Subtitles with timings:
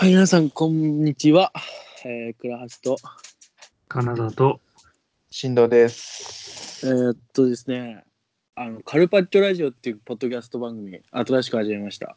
[0.00, 1.52] はい、皆さん、こんにちは。
[2.06, 2.98] えー、倉橋と、
[3.86, 4.58] カナダと、
[5.30, 6.88] 振動です。
[6.88, 8.04] えーっとですね、
[8.54, 12.16] あの、カルパッチョラジオっていうポッドキャスト番組、新しく始めました。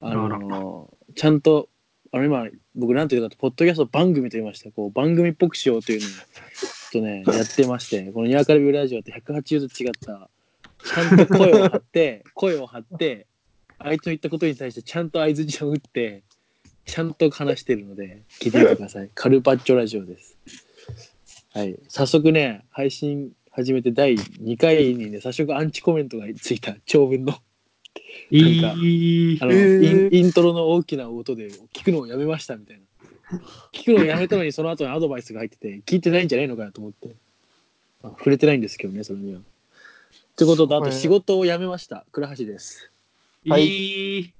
[0.00, 1.68] あのちゃんと、
[2.12, 4.70] あの、今、僕なんていうかと、ポッドキャスト番組と言いました。
[4.70, 6.22] こう、番組っぽくしようというのを、ちょっ
[6.92, 10.30] とね、 やってまして、このニャーカルビューラジオって180度違った、
[10.82, 13.26] ちゃんと声を張って、声を張って、
[13.80, 16.24] 相手の言ったことに対してちゃんと相づちを打って、
[16.86, 19.10] ちゃんと話してるので、聞いてみてください。
[19.14, 20.38] カルパッチョラジオです。
[21.52, 21.78] はい。
[21.88, 27.34] 早速ね、配信始めて第2回にね、早速アンチコメントがついた長文の、
[28.30, 32.80] いなんかいあの、えーインイントロの大きな音で聞くのをやめましたみたい
[33.30, 33.42] な。
[33.72, 37.16] 聞くのをやめたのにその後にアドバイスが入ってて、聞いてないんじゃないのかなと思って。
[38.02, 39.40] あ触れてないんですけどね、それには。
[40.36, 42.06] ということと、あと仕事を辞めました。
[42.12, 42.92] 倉橋です。
[43.48, 44.32] はい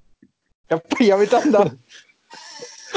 [0.69, 1.65] やっぱりやめたんだ。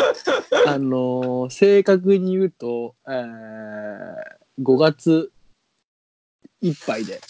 [0.66, 5.32] あのー正確に言うと、えー、5月
[6.60, 7.20] いっぱいで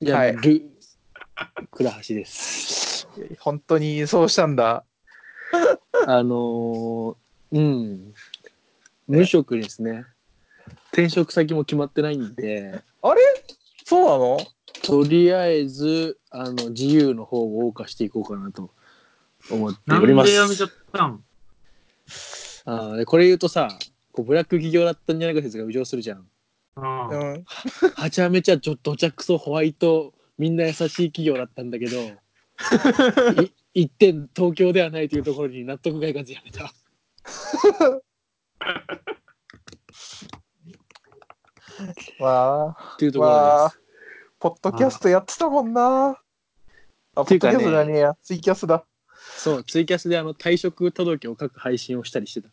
[0.00, 0.70] 辞める
[1.70, 3.08] 倉橋です。
[3.38, 4.84] 本当にそうしたんだ。
[6.06, 7.16] あのー
[7.52, 8.14] うん、
[9.08, 10.04] 無職ですね。
[10.92, 12.82] 転職先も決まってないんで、
[13.84, 14.38] そうなの？
[14.82, 18.70] とりあえずあの自由の方を謳歌していこうかなと
[19.50, 20.30] 思ってなんおります。
[20.30, 21.22] でやめちゃったん？
[22.64, 23.68] あーでこれ言うとさ、
[24.12, 26.26] こうブラック企業だったんじゃないか説が浮上するじゃん。
[26.76, 27.44] ああうん。
[27.94, 31.96] はちゃめちゃちょどちゃくそホワイトみんな優しい企業だったんだけど
[33.42, 36.72] い一点東京ではないというところに納得がいかずやめた
[42.18, 42.94] わあ。
[42.94, 43.80] っていうところわあです。。
[44.38, 46.10] ポッドキャストやってたもんな。
[46.10, 46.16] あ、
[47.14, 48.14] ポっていうかねッドキャストじゃねえや。
[48.22, 48.84] ツイキャスだ。
[49.42, 52.50] そうツイキャスであの退職届を書く配信をしたりしてた。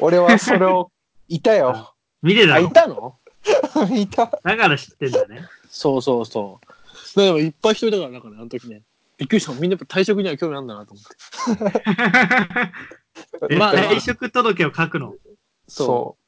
[0.00, 0.92] 俺はそれを、
[1.28, 1.70] いたよ。
[1.70, 2.68] あ 見てたの？
[2.68, 3.18] いたの？
[3.96, 4.26] いた。
[4.44, 5.48] だから知ってんだね。
[5.70, 6.60] そうそうそ
[7.16, 7.18] う。
[7.18, 8.82] でもいっぱい人いたからなんかねあの時ね。
[9.16, 9.54] びっくりした。
[9.54, 11.64] みんなやっぱ退職には興味あるんだなと思っ
[13.48, 13.54] て。
[13.54, 15.14] え まあ退職届を書くの？
[15.68, 16.18] そ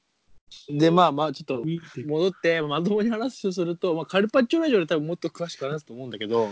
[0.71, 6.51] でまあまあちょっといいって戻ってまともに話すとすると、まあ、カルパッチョラジオで多分もっと詳しく話すと思うんだけど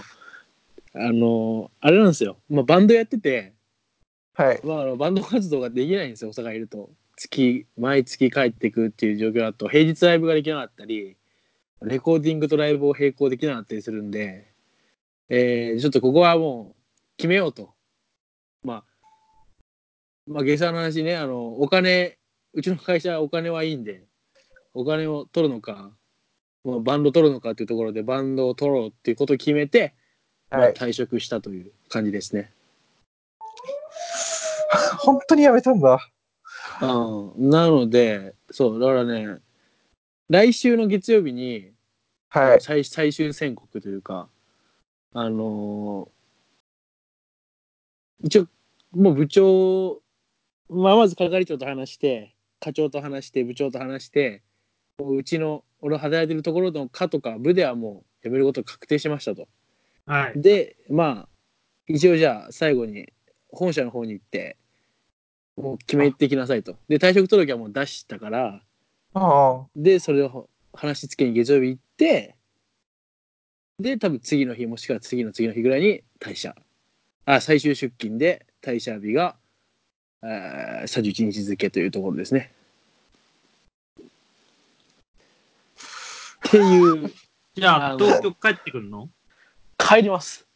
[0.94, 3.54] あのあれなんですよ、まあ、バンドやってて、
[4.38, 4.42] う。
[4.42, 4.60] はい。
[4.64, 6.30] まああの、バンド活動ができないんですよ。
[6.30, 6.90] 大阪いると。
[7.16, 9.68] 月毎月帰ってくっていう状況だと。
[9.68, 11.16] 平日ライブができなかったり
[11.82, 14.52] レコーディングとライブを並行できなかったりするんで、
[15.28, 17.74] えーちょっとここはもう決めようと。
[18.62, 18.84] まあ
[20.26, 21.16] まあ下世の話ね。
[21.16, 22.16] あのお金
[22.54, 24.04] うちの会社はお金はいいんで
[24.72, 25.92] お金を取るのか、
[26.64, 29.94] まあ、バンド取るのかっていうところでバンドを取ろうっていうことを決めて、
[30.50, 30.72] まあはい。
[30.74, 32.52] 退職したという感じですね。
[34.98, 36.10] 本当にやめたんだ。
[36.82, 36.86] う
[37.38, 39.38] ん、なのでそうだからね
[40.28, 41.72] 来週の月曜日に
[42.28, 42.60] はい。
[42.60, 44.28] 最最終宣告というか
[45.12, 46.20] あのー
[48.22, 48.46] 一応
[48.92, 50.02] もう部長、
[50.68, 54.42] まあ、まず係長と話して課長と話して部長と話して
[54.98, 59.48] もううちの俺働いてるところの課とか部ではもう辞めることが確定しましたと。
[60.06, 60.40] はい。
[60.40, 61.28] でまあ
[61.86, 63.12] 一応じゃあ最後に
[63.48, 64.56] 本社の方に行って
[65.56, 66.76] もう決めてきなさいと。
[66.88, 68.62] で退職届はもう出したから
[69.14, 69.66] ああ。
[69.76, 72.36] でそれを話しつけに月曜日行って
[73.78, 76.54] で多分次の日もしくは次の次の日ぐらいに退社
[77.24, 79.36] あ最終出勤で退社日が、
[80.22, 82.52] えー、31日付というところですね。
[86.48, 87.12] っていう
[87.54, 89.08] じゃあ、東京帰ってくるの？
[89.88, 90.46] 帰ります。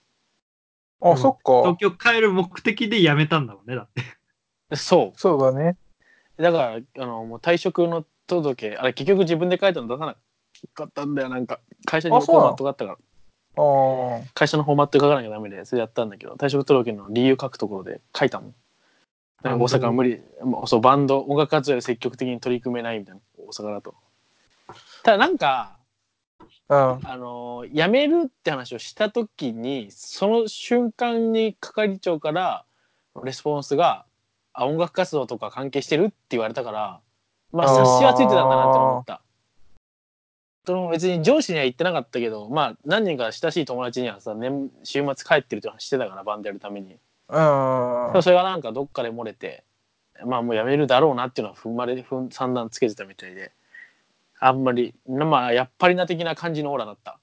[1.01, 1.77] あ、そっ東か。
[1.79, 3.89] 京帰る目的で辞めたんだもんね、だっ
[4.71, 4.77] て。
[4.77, 5.77] そうそうだね。
[6.37, 10.17] だからあのもう退職の届あれ結局自分で書いたの出さな
[10.75, 14.21] かったんだよなんか会社にフォーマットがあったからああ。
[14.35, 23.95] 会社のフォーマット書かなきゃダメでそれやったんだけど退職届の理由書くところで書いたもんだから大阪は無理もうそうバンド音楽活動で積極的に取り組めないみたいな大阪だと
[25.03, 25.84] ただなんかうん。
[26.69, 32.65] あの辞めるって話をした時にその瞬間に係長から
[33.23, 34.07] レスポンスが
[34.55, 37.01] 「あ音楽活動とか関係してる?」って言われたから
[37.53, 39.21] まあ察しはついてたんだなって思った。
[40.67, 46.95] その別に上司には言ってなかったけどまあ何人か親しい友達にはさ年週末帰ってるって話してたからバンドやるために。
[47.29, 47.39] う
[48.19, 48.23] ん。
[48.23, 49.65] それがなんかどっかで漏れて
[50.25, 53.53] まあもう辞めるだろうなっていうのは踏まれ踏ん散々つけてたみたいで
[54.41, 57.19] あんまりまあやっぱりな的な感じのオーラだった。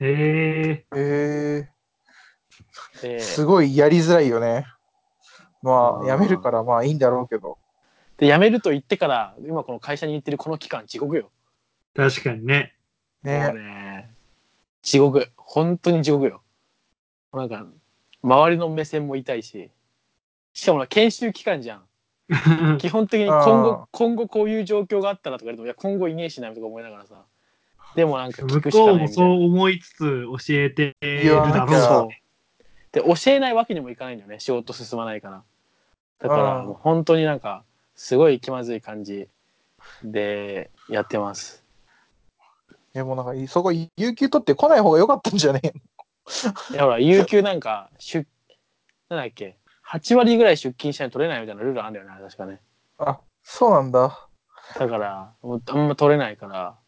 [0.00, 0.96] へえ。
[0.96, 1.68] え
[3.02, 4.66] でー、すごいやりづらいよね。
[5.62, 7.58] まあ、辞めるからまあいいんだろうけど。
[8.16, 11.30] で、辞めると言ってから、今この会社に行ってるこの期間、地獄よ。
[11.94, 12.74] 確かにね。
[13.22, 13.52] ね。
[13.52, 14.10] ね、
[14.82, 15.30] 地獄。
[15.36, 16.42] 本当に地獄よ。
[17.32, 17.66] なんか、
[18.22, 19.70] 周りの目線も痛いし、
[20.52, 21.87] しかも研修期間じゃん。
[22.78, 27.24] 基本的に今あ後ー、今後こういう状況があったらとか言うと、いや、今後いねえしなとか思いながらさ。
[27.94, 29.12] でもなんか聞向くしかないみたいな。
[29.14, 32.28] そう思いつつ教えてるだろう。
[32.92, 34.40] で、教えないわけにもいかないんだよね。
[34.40, 35.42] 仕事進まないから。
[36.18, 37.64] だから、うんもう本当になんか、
[37.94, 39.28] すごい気まずい感じ
[40.02, 41.64] でやってます。
[42.92, 45.72] でもなんか、そこ、有給取って来ない方が良かったんじゃねえ
[46.72, 48.26] いやほら、有給なんか、出、
[49.08, 49.56] なんだっけ、
[49.90, 52.60] 8割ぐらい出勤しないと取れないみたいなルールあるんだよね、確かね。
[52.98, 54.28] あ、そうなんだ。
[54.78, 56.78] だから、もうあんま取れないから、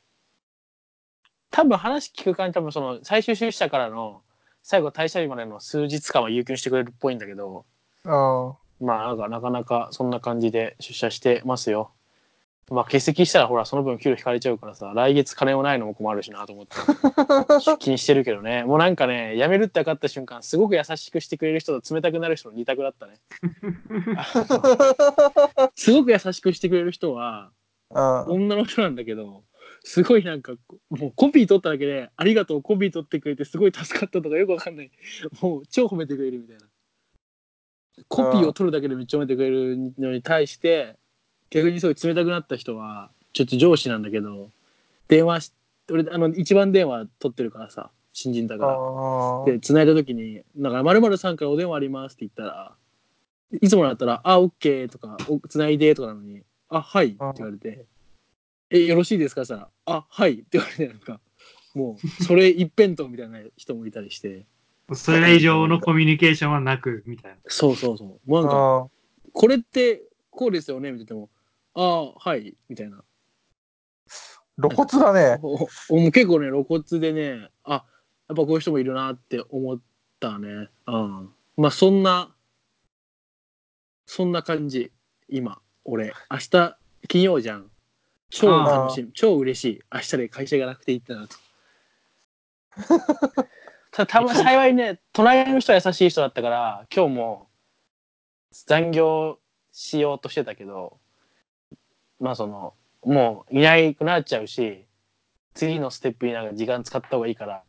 [1.51, 4.23] 多分話聞く感じ、多分その最終出社からの
[4.63, 7.65] 最後退社日までの数日間は有給にしてくれるっぽいんだけど、
[8.05, 8.87] うん。
[8.87, 11.93] まあなんかなかなかそんな感じで出社してますよ。
[12.71, 16.77] まあ欠席したらほらその分給料引かれちゃうからさ、来月金もないのも困るしなと思って
[17.81, 18.63] 気にしてるけどね。
[18.63, 23.21] もうなんかね、辞めるって分かった瞬間、すごく優しくしてくれる人と冷たくなる人の二択だったね。
[25.75, 27.51] すごく優しくしてくれる人は、
[27.91, 28.01] うん。
[28.45, 29.43] 女の人なんだけど、
[29.83, 30.53] すごいなんか、
[30.91, 34.91] もうコピー取っただけで、ありがとう、コピー取ってくれて、すごい助かったとかよくわかんない。
[35.41, 36.67] もう超褒めてくれるみたいな。
[38.09, 40.97] コピーを取るだけでめっちゃ褒めてくれるのに対して、
[41.51, 44.51] 逆にすごい冷たくなった人は、ちょっと上司なんだけど、
[45.09, 45.53] 電話し、
[45.91, 48.73] 俺、あの、一番電話取ってるからさ、新人だから。
[48.73, 52.75] あで、繋いだ時に、なんか、〇〇さんからお電話ありますって言ったら、
[53.61, 57.85] いつもだったら、あ、オッケーとか、お繋いでとかなのに、あ、はいって言われて、
[58.71, 59.43] え、よろしいですか？
[59.43, 61.19] って言ったら、あ、はいって言われて、なんか、
[61.75, 64.47] もう、それ一辺倒みたいな人もいたりして、
[64.93, 67.39] それ以上のコミュニケーションはなく、みたいな。
[67.47, 68.31] そうそうそう。
[68.31, 68.87] もうなんか、あ。
[69.33, 70.91] これってこうですよね？
[70.93, 71.29] みたいなも、
[71.75, 73.03] あ、はいみたいな。
[74.61, 75.39] 露骨だね。
[75.43, 77.83] おお結構ね、露骨でね、あ、やっ
[78.29, 79.81] ぱこういう人もいるなって思っ
[80.19, 80.69] たね。
[80.87, 81.31] うん。
[81.57, 82.35] まあ、そんな、
[84.07, 84.93] そんな感じ、
[85.29, 86.13] 今、俺。
[86.31, 86.77] 明日、
[87.09, 87.71] 金曜じゃん。
[88.31, 89.81] 超楽しみ、超嬉しい。
[89.93, 91.37] 明日で会社がなくていいってなると。
[93.91, 97.51] たたま幸いね、隣の人は優しい人だったから、今日も
[98.53, 99.41] 残業
[99.73, 101.00] しようとしてたけど、
[102.21, 104.85] まあその、もういなくなっちゃうし、
[105.55, 107.63] 次のステップになんか時間使った方がいいから、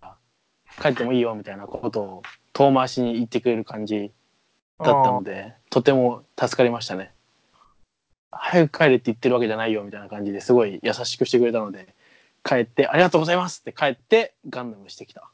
[0.81, 4.11] 帰ってもいいよみたいなことを遠回しに言ってくれる感じ
[4.79, 7.13] だったので、とても助かりましたね。
[8.31, 11.93] 早く帰れって言ってるわけじゃないよみたいな感じですごい優しくしてくれたので、
[12.43, 15.29] 帰って、ありがとうございますって帰ってガンダムしてきた。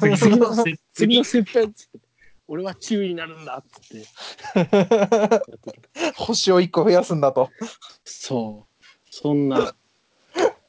[0.00, 1.74] 次次ののステップ次のステップ
[2.48, 5.42] 俺は注意になるんだっつって。
[6.16, 7.50] 星を一個増やすんだと。
[8.04, 8.84] そう。
[9.10, 9.74] そんな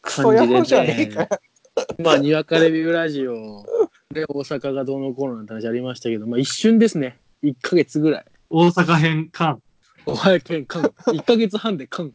[0.02, 1.28] 感じ郎じゃでねねえか。。
[1.98, 3.66] まあ、にわかレビューラジオ
[4.14, 7.20] で大阪がどうのこうのなんて話ありましたけど、まあ一瞬ですね。
[7.44, 8.26] 1ヶ月ぐらい。
[8.50, 9.60] 大阪編か。
[10.06, 10.84] お前けん、かん。
[10.84, 12.14] 1ヶ月半でかん。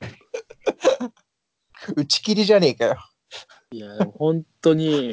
[1.97, 2.97] 打ち切りじゃねえかよ。
[3.71, 5.13] いや、本当に、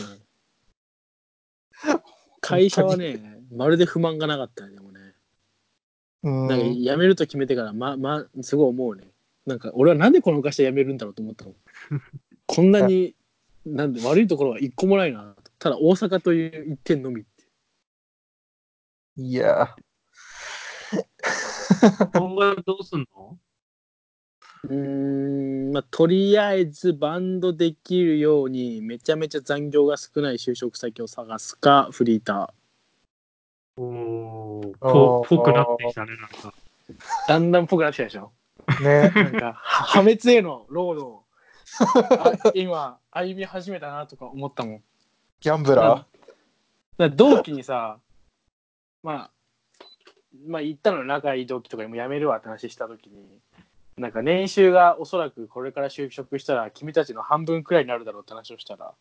[2.42, 5.00] 会社はね、まるで不満がなかったよ、でもね。
[6.24, 6.48] うん。
[6.48, 9.08] なんか辞めると決めてから、ま、ま、すごい思うね。
[9.46, 11.54] なんか、俺はなんでこの会社辞めるんだろうと思ったの？
[12.48, 13.16] こんなに、
[13.66, 15.36] なんで悪いところは一個もないな。
[15.60, 17.46] ただ大阪という一点のみって。
[19.18, 19.76] いや。
[22.14, 23.40] 今後はどうすんの？
[24.64, 32.65] うーん、まあ、とりあえずバンドできるように、めちゃめちゃ残業が少ない就職先を探すか、フリーター。
[33.76, 36.54] ぽぽくなってきたね、なんか。
[37.28, 38.32] だんだんっぽくなってきたでしょ？
[38.82, 39.12] ね。
[39.14, 41.24] なんか、は破滅へのロードを、
[42.46, 44.84] あ 今、歩み始めたなとか思ったもん。
[45.42, 46.06] ギャンブラだか
[46.98, 48.00] ら同期にさ、
[49.04, 49.32] まあ、
[50.48, 53.40] まあ言ったの仲いい同期とかにも辞めるわって話した時に、
[53.98, 58.94] なんか年収がおそらくこれから就職したら君たちの半分くらいになるだろうって話をしたら、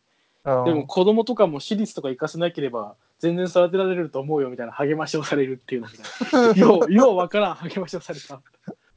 [0.45, 5.97] でも子供とかも私立とか行かせなければ全然育てられると思うよみたいな励ましをされるっていうなんか、
[6.61, 8.43] よう、ようわからん励ましをされた。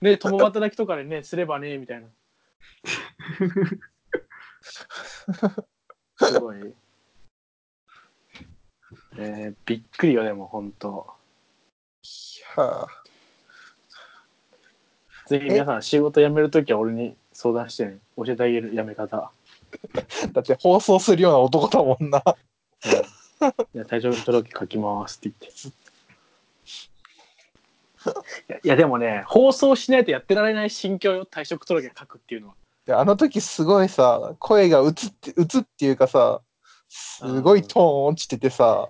[0.01, 2.07] ね、共働きとかでね、すればね、みたいな。
[6.17, 6.73] すごい。
[9.17, 11.05] えー、びっくりよ、でも、本当は
[12.57, 12.87] あ
[15.27, 19.31] ぜひ皆さん、仕事辞めるときは俺に相談してね、教えてあげる辞め方。
[20.33, 22.23] だって放送するような男だもんな。
[23.41, 25.87] うん、いや、体調届書きますって言って。
[28.47, 32.53] やいやでもね放送しないとやってられない心境よ退職届書くっていうのは
[32.87, 36.41] であの時すごいさ、声が映って、映っていうかさ、
[36.87, 38.87] すごいトーン落ちててさ、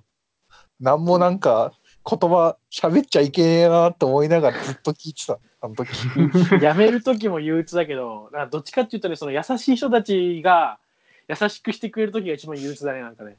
[0.79, 1.73] なんもなんか
[2.09, 5.89] 言葉喋っちゃいけねえなと思いながらずっと聞いてた、あの時。
[6.57, 10.79] 辞める時も憂鬱だけどなんかどっちかっていうとねその優しい人たちが
[11.27, 13.35] 優しくしてくれる時が一番憂鬱だねなんかね。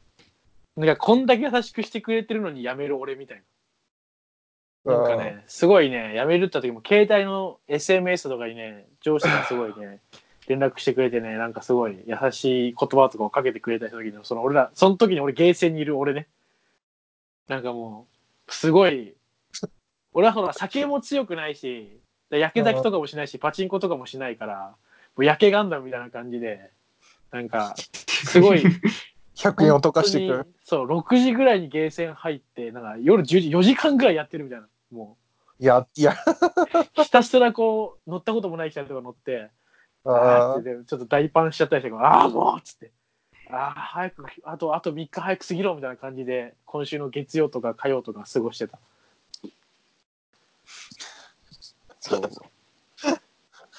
[0.77, 3.43] なんかこんだけ優しくしてくれてるのに辞める俺みたい
[4.85, 4.95] な。
[4.95, 10.01] なんかねすごいね辞めるって時も携帯の SMS とかにね上司がすごいね
[10.47, 16.27] 連絡してくれてねなんかすごい優しい言葉とかをかけてくれた時のその俺らその時に俺ゲーセンにいる俺ね。
[17.49, 18.18] なんかもう
[18.49, 19.15] すごい。
[20.13, 22.01] 俺はほら酒も強くないし
[22.31, 24.75] やけ酒とかもしないしパチンコとかもしないから
[25.17, 26.71] もう焼けガンダムみたいな感じで
[27.31, 28.63] なんかすごい
[29.37, 30.25] 100円を溶かしてく。
[30.25, 30.29] る。
[30.29, 35.17] 本当にそう6時ぐらいにゲーセン入ってなんか夜10時4時間ぐらいやってるみたいなも
[35.61, 39.51] いや、いや、うひたすらこう乗ったこともない人とか乗って
[40.05, 40.81] あー。
[40.81, 42.93] あちょっと大パンしちゃったりしてああもうっつって
[43.51, 48.79] ああ早くあとあと3日早く過ぎろみたいな感じで今週の月曜とか火曜とか過ごしてた。
[52.01, 52.31] そう。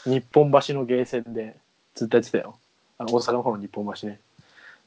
[0.06, 1.56] 日本橋のゲーセンで
[1.96, 2.58] ずっとやってたよ。
[2.98, 4.20] あの大阪の方の日本橋ね。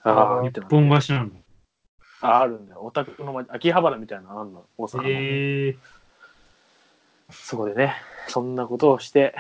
[0.03, 0.75] あああーってなって。
[0.75, 1.35] 本橋なんだ。
[2.23, 2.81] ああるんだよ。
[2.83, 5.77] オタクの街秋葉原みたいなのあんの大阪の、ええ
[7.33, 7.95] そこでね
[8.29, 9.35] そんなことをして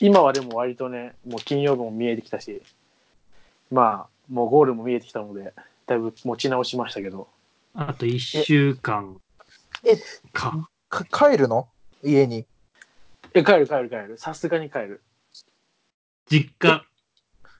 [0.00, 2.62] 今はでも割とねもう金曜日も見えてきたし
[3.70, 5.54] まあもうゴールも見えてきたので
[5.86, 7.28] だいぶ持ち直しましたけど。
[7.74, 9.20] あと1週間
[9.84, 9.96] え
[10.32, 10.68] か。
[10.88, 11.68] か帰るの？
[12.02, 12.46] 家に。
[13.34, 14.18] え帰る帰る帰る。
[14.18, 15.02] さすがに帰る。
[16.30, 16.84] 実家。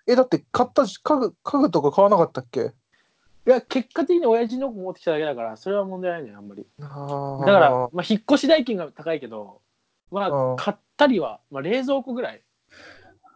[0.06, 2.72] え、だって買ったし家具、家具とか買わなかったっけ？
[3.46, 6.66] いや結果的に親父の子持ってきただけだからそれは問題ないねあんまり。
[6.78, 9.62] だだから、まあ、引っ越し代金が高いけど
[10.10, 10.52] まうん。
[10.52, 12.42] あ買ったりは、まあ、冷蔵庫ぐらい。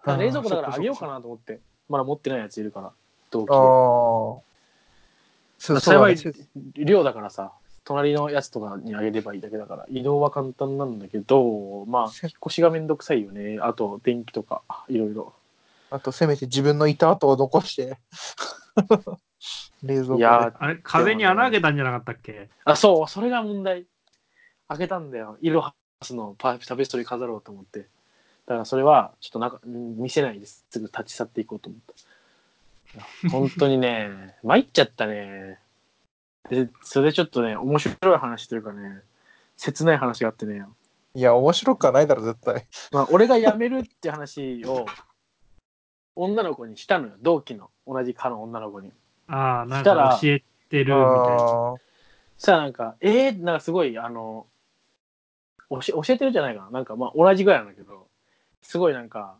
[0.06, 1.14] 冷蔵庫だからあげようかな。
[1.14, 1.60] なと思って。
[1.88, 2.92] まだ持ってないやついるから
[3.32, 3.50] 同期。
[3.50, 4.52] ああ。
[5.58, 6.22] そう幸いね
[6.76, 7.52] 量だからさ
[7.84, 13.58] 隣のやつとかにあげればいいだけだから移動は簡単なんだけどまあ引っ越しがめんどくさいよね。
[13.60, 15.32] あと電気とかいろいろ。
[15.90, 17.98] あとせめて自分のいた跡を残して。
[19.82, 20.18] 冷蔵庫で。
[20.18, 22.48] いやーあれ、壁に穴開けたんじゃなかったっけ？
[22.64, 23.86] あそうそれが問題。
[24.68, 25.36] 開けたんだよ。
[25.42, 27.80] イロハスのパタペストリー飾ろうと思って。
[27.80, 30.64] だからそれはちょっとなんかうん見せないです。
[30.70, 31.94] すぐ立ち去っていこうと思った
[33.30, 35.58] 本当にね参っちゃったね。
[36.50, 39.02] でそれでちょっとね面白い話というかね
[39.56, 40.64] 切ない話があってね。
[41.14, 42.66] いや、面白くはないだろ、絶対。
[42.90, 44.86] まあ、俺が辞めるって話を
[46.16, 47.12] 女の子にしたのよ。
[47.20, 48.92] 同期の同じ科の女の子に。
[49.28, 51.34] ああ、なんしたらか教えてるみたいな。
[51.34, 51.78] あそ
[52.38, 54.46] したらなんかえー、なんかすごいあの
[55.70, 56.70] 教え教えてるじゃないかな。
[56.70, 58.08] なんかまあ同じぐらいなんだけど
[58.62, 59.36] すごいなんか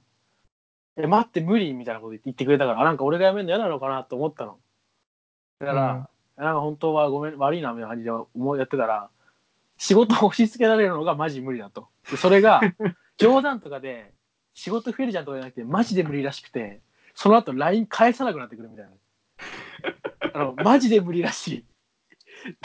[0.96, 4.58] え待って無理みたいなこと言ってくれたからあなんか俺が辞めるの嫌なのかなと思ったの。
[5.58, 9.08] だから、なんか本当はごめん悪いなみたいな感じで思いやってたら
[9.78, 11.88] 仕事を押し付けられるのがマジ無理だと。
[12.10, 12.60] でそれが
[13.16, 14.12] 冗談とかで
[14.54, 16.80] 仕事増えるじゃんとかじゃなくてマジで無理らしくて
[17.14, 18.92] その後 LINE 返さなくなってくるみたいな。
[20.34, 21.64] あのマジで無理らしい。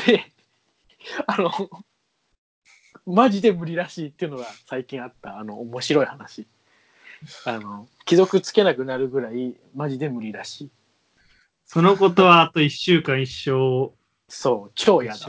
[0.05, 0.33] で
[1.27, 1.51] あの
[3.05, 6.47] マジで無理らしいっていうのが最近あったあの面白い話。
[7.45, 10.61] あの既読つけなくなるぐらいマジで無理らし。
[10.61, 10.71] い
[11.65, 13.91] そのことはあと1週間一生。
[14.29, 15.19] そう超嫌だ。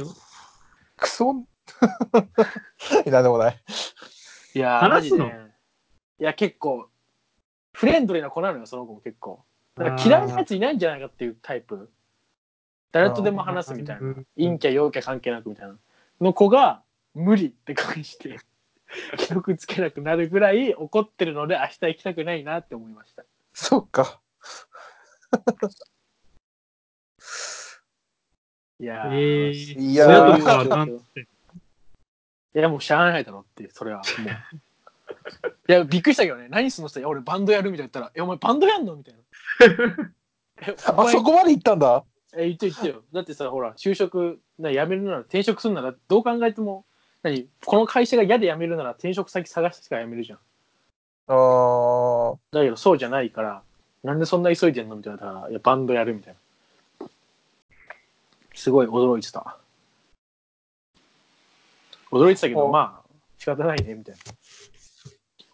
[0.96, 1.34] クソ？
[3.06, 3.62] なんでもない。
[4.54, 5.24] いやー話すの？
[5.26, 5.48] マジで。
[6.20, 6.88] いや結構
[7.72, 9.44] フレンドリーな子なのよその子も結構。
[9.76, 11.90] なんか嫌いなやついないんじゃないかっていうタイプ。
[12.92, 14.02] 誰とでも話すみたいな。
[14.02, 15.76] うん陰キャ陽キャ関係なくみたいな。
[16.20, 16.82] の子が
[17.14, 18.38] 無理って感じて
[19.18, 23.24] 既読つけなくなるぐらい怒ってるので明日行きたくないなって思いました。
[23.52, 24.20] そっか。
[28.80, 29.74] いやえー、ー、い。
[29.74, 30.98] そうやー。
[32.54, 33.98] いやもうしゃあないだろってそれは。
[33.98, 35.48] もう。
[35.68, 36.48] いやびっくりしたけどね。
[36.48, 39.20] 何すんのっていや俺バンドやるみたいな言ったら「えお前バンドやんの?」みたいな。
[40.88, 42.04] あ前そこまで行ったんだ。
[42.34, 43.02] え言って言ってよ。
[43.12, 46.86] だってさほら就職な辞めるなら転職するならどう考えても
[47.30, 50.38] 何この会社が嫌で辞めるなら転職先探してから辞めるじゃん。
[51.28, 52.38] あー。
[52.52, 53.62] だけどそうじゃないから
[54.02, 54.96] なんでそんな急いでんの？
[54.96, 55.18] みたいな。
[55.18, 56.34] だからいやバンドやるみたい
[57.00, 57.08] な。
[58.54, 59.58] すごい驚いてた。
[62.10, 62.70] 驚いてたけどお。
[62.70, 64.14] まあ仕方ないねみたい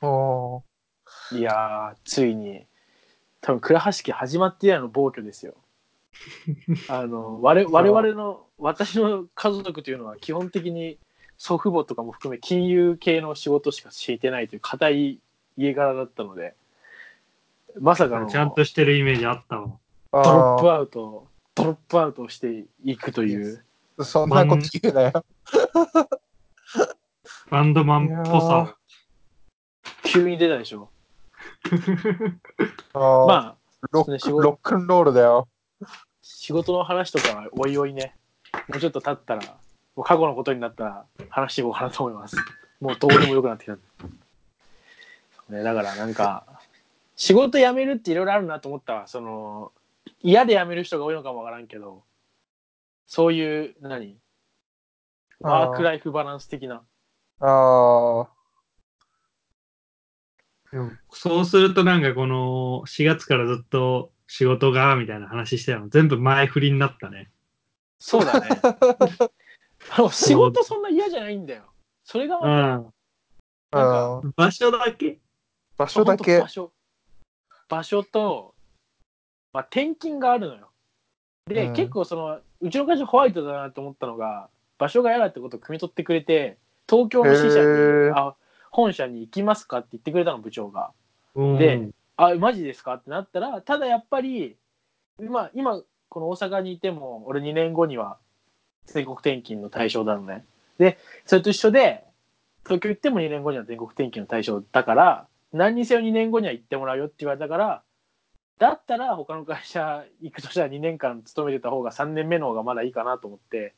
[0.01, 0.63] あー。
[1.33, 2.67] ないやーついに。
[3.41, 5.55] 多分倉橋家始まって以来の暴挙ですよ。
[6.89, 10.99] あの我我々の私の家族というのは基本的に
[11.37, 15.19] 祖父母とかも含め金融系の仕事しか敷いてないという固い
[15.57, 16.55] 家柄だったので
[17.81, 19.71] まさかのちゃんとしてるイメージあったわ。
[20.13, 23.65] あドロップアウトドロップアウトしていくという。
[23.99, 25.25] ーそんなこと言うなよ。
[27.51, 28.77] バンドマンっぽさ。
[30.05, 30.89] 急に出たでしょ。
[32.95, 33.27] あー。
[33.27, 33.57] まあ
[33.91, 35.49] ロックね仕事ロックンロールだよ。
[36.23, 38.17] 仕事の話とかはおいおいね。
[38.69, 39.57] もうちょっと経ったら
[40.03, 42.37] 過去のことになったら話していこうかなと思います。
[42.81, 43.81] もうどうでもよくなってきたん
[45.51, 46.45] で、ね、だからなんか
[47.17, 49.07] 仕事辞めるっていろいろあるなと思ったわ。
[49.07, 49.73] その
[50.21, 52.03] 嫌で辞める人が多いのかもわからんけど。
[53.07, 54.17] そういう何？
[55.41, 56.83] ワークライフバランス的な。
[57.41, 58.29] ああ。
[60.73, 65.89] でもそうするとなんかこの4月からずっと仕事がみたいな話してたの。
[65.89, 67.31] 全部前振りになったね。
[68.01, 68.49] そうだね
[69.91, 71.63] あの仕事そんな嫌じゃないんだよ。
[72.05, 72.55] それがまたうん。
[72.55, 72.83] なん
[73.71, 75.19] かうん場所だけ？
[75.77, 76.41] 場所だけ？
[76.41, 76.49] 場。
[76.49, 76.73] 所。
[77.69, 78.55] 場所と、
[79.53, 80.71] まあ、転勤があるのよ。
[81.47, 81.73] で、うん。
[81.75, 84.49] 結構そのうちの会社ホワイトだなと思ったのが
[84.79, 88.13] 場所が嫌だってことを汲み取ってくれて東京の支社へにー。
[88.15, 88.37] あ
[88.71, 90.91] 本社に行きますかって言ってくれたの部長が。
[91.35, 91.59] うん。
[91.59, 94.57] であマジですかってなったらただやっぱり
[95.21, 98.19] 今今この大阪にいても俺2年後には
[98.87, 100.45] 全国転勤の対象なのね
[100.79, 102.05] でそれと一緒で
[102.65, 107.83] 東京行っても2年後には全国転勤の対象だから何にせよ2年後には行ってもらうよって言われたから
[108.59, 113.75] だったら他の会社行くとしたら2年間勤めてた方が3年目の方がまだいいかなと思って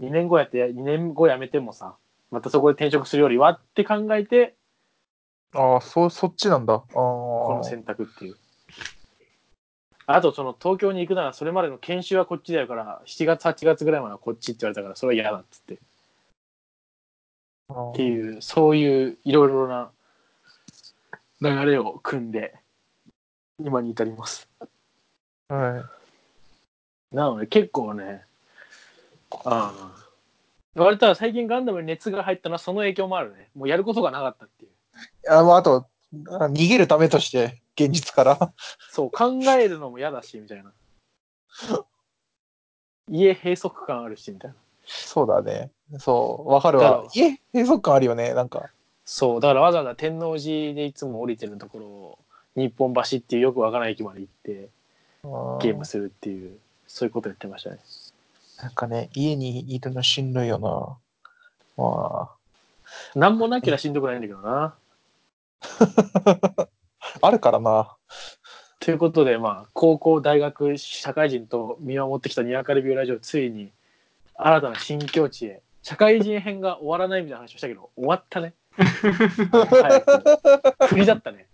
[0.00, 1.96] 2年後やって2年後辞めてもさ
[2.30, 4.54] またそこで転職するよりはって考えて
[5.54, 6.74] ああ、そそっちなんだ。
[6.74, 6.82] ああ。
[6.92, 8.36] この選択っていう。
[10.10, 15.74] あとその東京に行くならそれまでの研修はこっちだから7月8月ぐらいまではこっちって言われたからそれは嫌だっつって。
[15.74, 15.78] っ
[17.94, 19.90] ていうそういういろいろな
[21.42, 22.54] 流れを組んで
[23.62, 24.48] 今に至ります。
[25.50, 25.84] は
[27.12, 27.14] い。
[27.14, 28.22] なので結構ね
[29.44, 29.94] ああ
[30.74, 33.50] 割と最近ガンダムに熱が入ったのはその影響もあるね。
[33.54, 34.70] もうやることがなかったっていう。
[35.30, 35.86] あまあ、あと、
[36.30, 38.52] あ逃げるためとして、現実から。
[38.90, 40.72] そう考えるのも嫌だしみたいな
[43.08, 45.70] 家閉塞感あるしみたいなそうだね。
[45.98, 47.04] そう、わかるわ。
[47.14, 48.70] 家、閉塞感あるよね、なんか。
[49.04, 52.18] そうだからわざわざ天王寺でいつも降りてるところを
[52.56, 54.68] 日本橋っていうよくわからない駅まで行って
[55.62, 57.78] ゲームするっていうそういうことやってましたね
[58.60, 61.82] なんかね、家にいるのしんどいよな。
[61.82, 62.30] ま
[63.14, 64.74] なんもなけりゃしんどくないんだけどな
[67.20, 67.96] あ、あるからな。
[68.80, 73.72] ということでまあ高校大学社会人と見守ってきたにわかレビューラジオついに
[74.34, 81.48] 新たな新境地へ社会人編が終わらないみたいな話をしたけど終わったね早く振りだったね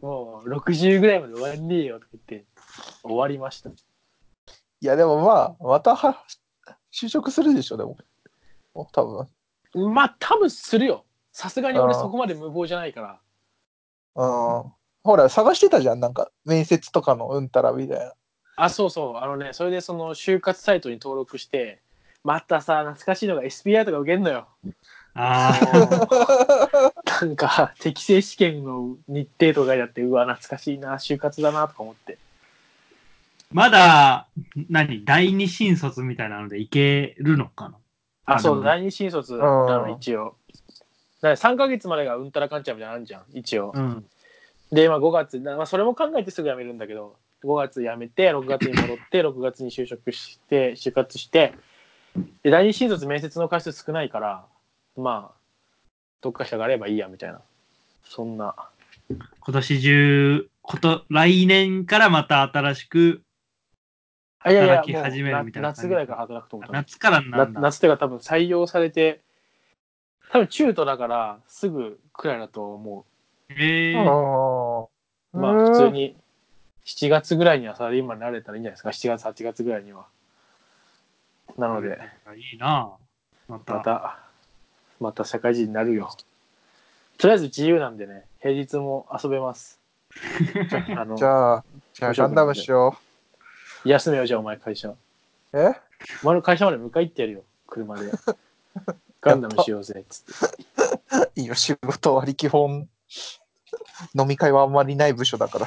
[0.00, 2.46] もう60ぐらいまで終わんねえよとか言って
[3.02, 3.70] 終わりました
[4.82, 6.24] いや、でもまあ、または
[6.92, 7.96] 就職するでしょ、でも。
[8.92, 9.92] 多分。
[9.92, 13.20] まあ多分するよさすがに俺そこまで無謀じゃないから
[14.14, 14.72] うん。
[15.04, 18.12] ほら、探してたじゃん、なんか、面接とかのうんたらみたいな。
[18.56, 19.16] あそうそう。
[19.16, 21.80] あのねそれでその就活サイトに登録して
[22.22, 24.46] またさ懐かしいのが SPI とか受けんのよ。
[25.14, 25.52] あ
[27.22, 32.18] なんか適正試験の日程とかやってうわ懐かしいな就活だなとか思って。
[33.50, 34.28] まだ、
[34.70, 37.76] 何第二新卒みたいなのでいけるのかな？
[38.24, 39.44] あそう第二新卒な
[39.78, 40.36] の一応
[41.22, 44.04] だから3ヶ月までがうんたらかんちゃんみたいなのあるじゃん一応うん。
[44.72, 51.54] で、まあ、5月、まあ、それも考えてすぐ辞めるんだけど5月辞めて6月に戻って6月に就職して就活して
[52.42, 54.44] で第二新卒面接の回数少ないから
[54.96, 55.36] まあ
[56.20, 57.40] どっかしたがあればいいやみたいな
[58.04, 58.54] そんな
[59.08, 63.22] 今年中、こと、来年からまた新しく、
[64.38, 67.22] 働き始めるみたいな夏ぐらいから働くと思った夏から。
[67.46, 69.20] 夏っていうか多分採用されて
[70.32, 73.04] 多分中途だからすぐくらいだと思
[73.50, 74.88] えー、
[75.38, 76.16] まあ普通に
[76.86, 78.88] 7月ぐらいにはサラリーマンになれたらいいんじゃないですか。
[78.88, 80.06] 7月8月ぐらいには。
[81.58, 81.98] なので。
[82.34, 82.92] いいな。
[83.46, 83.74] また。
[83.74, 84.18] また
[85.00, 86.10] また社会人になるよ。
[87.18, 88.24] とりあえず自由なんでね。
[88.40, 89.80] 平日も遊べます。
[90.96, 92.98] あのじゃあ、じゃあ、ガンダムしよ
[93.84, 94.88] 休めよじゃあお前会社。
[94.88, 94.96] う。
[95.52, 95.74] え？
[96.22, 97.42] お前の会社まで迎え行ってやるよ。
[97.66, 98.10] 車で
[99.22, 100.50] ガンダムしようぜっつっ
[101.34, 102.88] て いいよ、仕事割り基本。
[104.18, 105.66] 飲み会はあんまりない部署だから。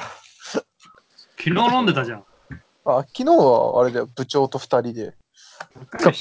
[1.38, 2.24] 昨日飲んでたじゃん。
[2.84, 5.16] あ、昨日はあれだよ、部長と二人で。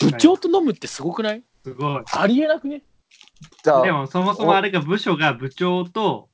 [0.01, 1.43] 部長と飲むってすごくない？
[1.63, 2.03] すごい。
[2.11, 2.81] ありえなくね？
[3.63, 6.29] じゃあ、でもそもそもあれが部署が部長と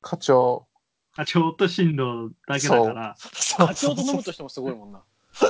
[0.00, 0.66] 課長。
[1.14, 3.16] 課長と進藤だけだから、
[3.56, 5.02] 課長と飲むとしてもすごいもんな。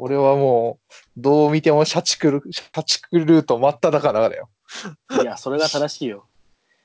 [0.00, 0.87] 俺はもう、
[1.18, 4.48] どう見ても社畜ル、社畜ルート真っ只中だよ。
[5.20, 6.26] いや、それが正しいよ。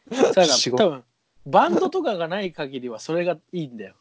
[0.10, 1.04] だから仕事多分、
[1.46, 3.96] バンドとかがない限りはそれがいいんだよ。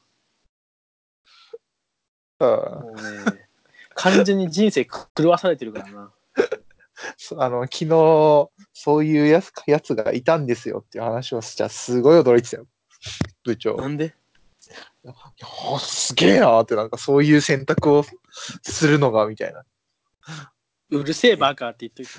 [2.40, 3.02] うんもう
[3.34, 3.48] ね、
[3.94, 6.12] 完全に人生狂わされてるからな。
[7.38, 12.66] あの、昨日、そういうやつやつがいたんですよっていう話をしたら、すごい驚いてたよ。
[13.44, 13.76] 部長。
[13.76, 14.14] なんで？
[15.04, 18.04] いやすげえなーって、なんかそういう選択を
[18.62, 19.64] するのが、みたいな。
[20.90, 22.12] うるせえバカって言っといて。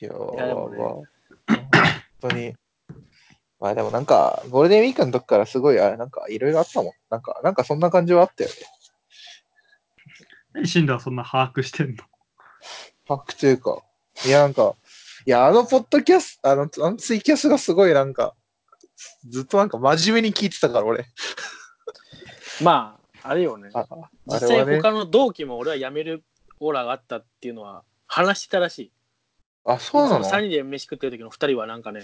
[0.00, 1.06] いやいやでもねまあ本
[2.20, 2.54] 当に。
[3.60, 6.92] まあでもなんか、ゴールデンウィークの時からすごい、あれ、なんかいろいろあったもん。
[7.10, 8.50] なんか、なんかそんな感じはあったよ
[10.54, 10.66] ね。
[10.66, 12.02] 進藤はそんな把握してんの？
[13.06, 13.84] パックというか。
[14.26, 14.74] いや、なんか、
[15.26, 18.34] いや、あのポッドキャスト、あの、あのツイキャスがすごいなんか、
[19.28, 21.06] ずっとなんか真面目に聞いてたから、俺。
[22.60, 23.70] まあ、あれよね。
[24.26, 24.76] 実際れはね。
[24.80, 26.24] 他の同期も俺は辞める
[26.60, 28.92] オーラがあったっていうのは話してたらしい。
[29.64, 32.02] あ、そうなの？3人で飯食ってる時の2人はなんかね、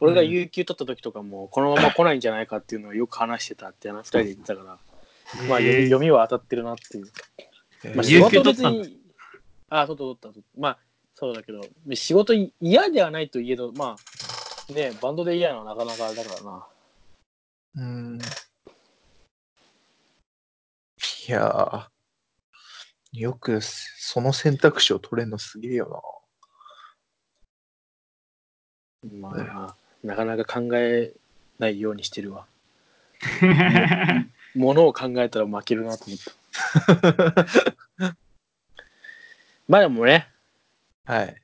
[0.00, 4.78] 俺が有給取った時とかもこのまま来ないんじゃないかっていうのをよく話してたって2人で言ってたから、
[5.48, 7.06] まあ読みは当たってるなっていう。
[7.84, 8.98] えーまあ、仕有事給取ったん別に、
[9.68, 10.60] あ、取った取った取った。
[10.60, 10.78] まあ、
[11.14, 11.60] そうだけど、
[11.94, 13.96] 仕事い嫌ではないといえど、ま
[14.68, 16.66] あ、ね、バンドで嫌なのはなかなかあれだからな。
[17.76, 18.18] うん。
[21.30, 26.02] いやー、よくその選択肢を取れんのすげえよ
[29.12, 31.12] まあ、なかなか考え
[31.60, 32.46] ないようにしてるわ。
[34.56, 38.16] ものを考えたら負けるなと思った。
[39.68, 40.26] まあでもね、
[41.04, 41.14] な。
[41.14, 41.40] はい。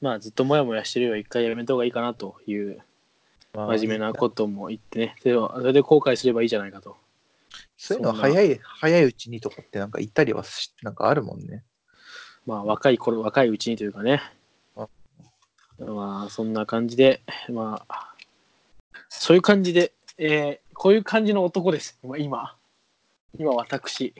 [0.00, 1.16] まあずっともやもやしてるよ。
[1.16, 2.84] 一回やめた方がいいかなという
[3.52, 5.16] まあ真面目なことも言ってね。
[5.24, 7.01] でもそれで後悔すればいいじゃないかと。
[7.84, 11.64] そういうのは早い、早いうちにとかってなんか言ったりはし、なんかあるもんね。
[12.46, 14.22] まあ若い頃、若いうちにというかね
[14.76, 14.86] あ。
[15.80, 18.14] まあそんな感じで、まあ、
[19.08, 21.98] そういう感じで、えーこういう感じの男です。
[22.04, 22.56] まあ今。
[23.36, 24.14] 今私、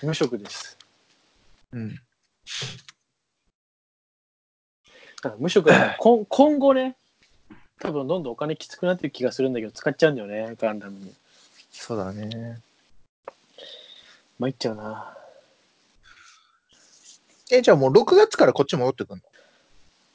[0.00, 0.78] 無職です。
[1.72, 1.94] うん。
[1.96, 2.00] だ
[5.22, 6.96] から無職だから今今後ね、
[7.80, 11.12] 多分どんどんお金きつくなってる気がするんだけど、使っちゃうんだよね、ガンダムに。
[11.72, 12.60] そうだね。
[14.38, 15.16] 参っちゃうな。
[17.50, 19.22] え、じゃあもう6月からこっち戻ってくんの？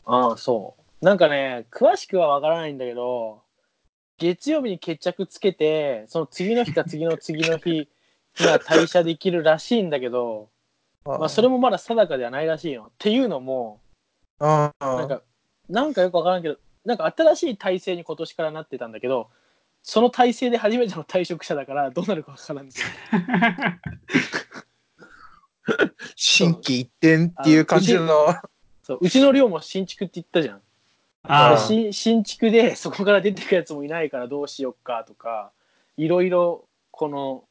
[0.05, 1.05] ああ、そう。
[1.05, 3.41] なんかね、詳しくはわからないんだけど、
[4.17, 7.87] 月曜日に決着つけて、その次の日か次 の次の日
[8.39, 10.49] には退社できるらしいんだけど、
[11.05, 12.87] まあそれもまだ定かではないらしいよ。
[12.89, 13.79] っていうのも、
[14.39, 15.21] ああ、なんか、
[15.69, 19.29] なんかよくわからんけど、なんか新しい体制に今年からなってたんだけど、
[19.89, 22.69] その体制で初めての退職者だからどうなるかわからん。
[26.17, 28.05] 新規一点っていう感じの。
[28.83, 30.61] そううちの寮も新築って言ったじゃん。
[31.23, 35.53] ああ、新新築でそこから出てくやつもいないからどうしよっかとか
[35.95, 37.45] いろいろこの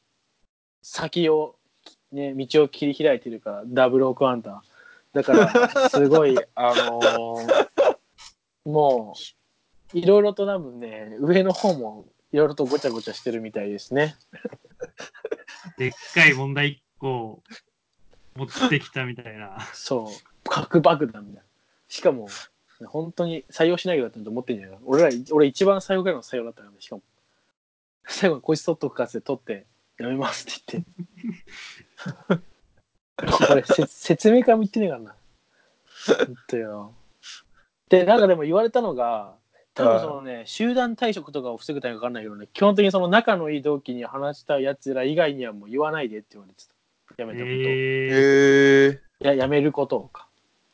[0.83, 1.55] 先を、
[2.11, 4.61] ね、道を切り開いてるからダブルオクアンタ
[5.11, 7.67] だからすごい あのー
[8.63, 9.15] も
[9.93, 14.15] ういろいろと多分ね上の方もいろいろとごちゃごちゃしてるみたいですね。
[15.77, 17.41] でっかい問題1個
[18.35, 19.59] 持ってきたみたいな。
[19.73, 20.49] そう。
[20.49, 21.47] 核爆弾みたいな。
[21.87, 22.27] しかも
[22.85, 24.83] 本当に採用しないようだったと思ってんじゃないか。
[24.85, 26.77] 俺ら俺一番最後ぐらいの採用だったからね。
[26.79, 27.01] しかも。
[28.07, 29.65] 最後にこいつ取っとくかって取って
[29.99, 32.47] やめますって言って。
[33.47, 35.15] これせ説明会も言ってねえからな。
[36.07, 36.93] 本当よ。
[37.89, 39.36] でなんかでも言われたのが
[39.77, 46.73] 多分そのね集団退職とかを防ぐためか分かんないけどね基本的にその仲のいい同期に話したやつら以外にはもう言わないでって言われてた。
[47.17, 50.27] やめたことを、えー、ややめることか。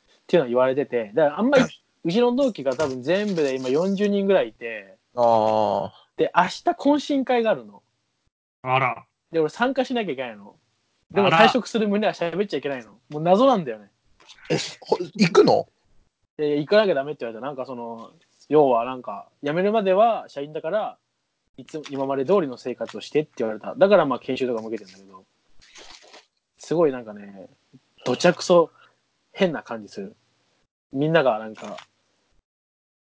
[0.08, 1.12] っていうのは言われてて。
[1.14, 1.66] だからあんまり
[2.04, 4.98] うちの同期が多分全部で今40人ぐらいいて。
[5.16, 5.94] ああ。
[6.18, 7.82] で明日懇親会があるの。
[8.64, 9.06] あら。
[9.32, 10.56] で俺参加しなきゃいけないの。
[11.12, 12.98] でも退職する旨は喋っちゃいけないの。
[13.10, 13.90] もう謎なんだよね。
[14.50, 15.68] え、ほ行くの？
[16.38, 17.46] で行かなきゃダメって言われた。
[17.46, 18.12] なんかその
[18.50, 20.98] 要はなんか辞めるまでは社員だから
[21.58, 23.76] いつ今まで通りの生活をしてって言われた。
[23.76, 25.24] だからまあ研修とかも受けてんだけど。
[26.58, 27.50] すごいなんかね
[28.06, 28.72] どちゃくそ
[29.32, 30.16] 変な感じする。
[30.92, 31.78] みんながなんか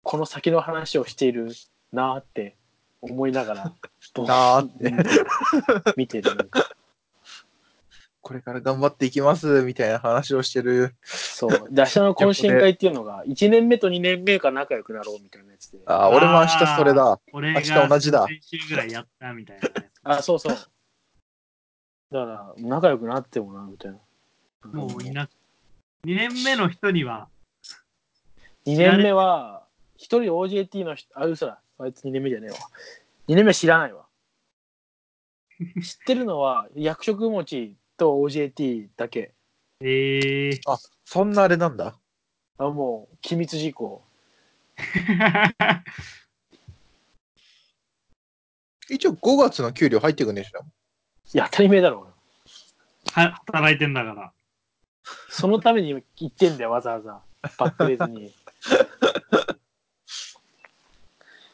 [0.02, 1.52] この先の話をしている
[1.92, 2.56] なーって
[3.00, 3.72] 思いながら、
[4.14, 5.92] ぼなーって。
[5.96, 6.34] 見てる。
[6.34, 6.68] なんか
[8.28, 10.94] これから頑張っていきますみたいな話をしてる。
[11.02, 11.50] そう。
[11.70, 15.78] で、明日の懇親会っていうのが、 1年目と2年目が仲良くなろうみたいなやつで。
[15.86, 17.18] あー、俺も明日それだ。
[17.32, 19.90] 俺明日が同じだ先週ぐらいやったみたいなね。
[20.02, 20.52] あ、そうそう。
[20.52, 20.74] だか
[22.12, 23.98] ら、仲良くなってもな、みたいな。
[24.74, 25.26] もういな、
[26.04, 27.30] 2年目の人には、
[28.66, 29.64] 2年目は、
[29.96, 31.62] 1人 OJT の人、あ、嘘だ。
[31.78, 32.58] あいつ2年目じゃねえわ。
[33.28, 34.04] 2年目知らないわ。
[35.82, 39.32] 知ってるのは、役職持ちと OJT だけ。
[39.80, 40.58] えー、
[41.04, 41.94] そんなあれなんだ？
[42.58, 44.02] あ、もう、機密事項。
[48.90, 50.64] 一応5月の給料入ってくんでしょ。
[51.34, 52.12] いや、当たり前だろ。
[53.16, 54.32] 俺は働いてんだから。
[55.28, 57.20] そのために行ってんだよ、わざわざ。
[57.58, 58.32] バックレずに。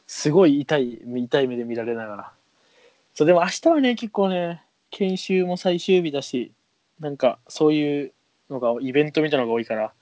[0.06, 2.32] すごい痛い、痛い目で見られながら。
[3.14, 4.63] そう、でも明日はね、結構ね、
[4.94, 6.52] 研修も最終日だし、
[7.00, 8.12] なんかそういう
[8.48, 9.92] のが、イベントみたいなのが多いから、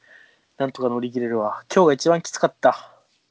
[0.59, 1.65] なんとか乗り切れるわ。
[1.75, 2.95] 今日が一番きつかった。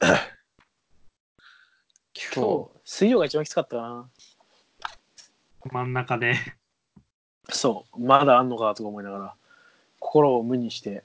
[2.34, 4.10] 今日、水曜が一番きつかったかな。
[5.70, 6.34] 真ん中で。
[7.48, 9.34] そう、まだあんのかとか思いながら、
[10.00, 11.04] 心を無にして、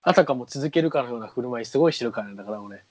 [0.00, 2.82] あたかも続けるかのような振る舞いすごいしてるからね、だから俺。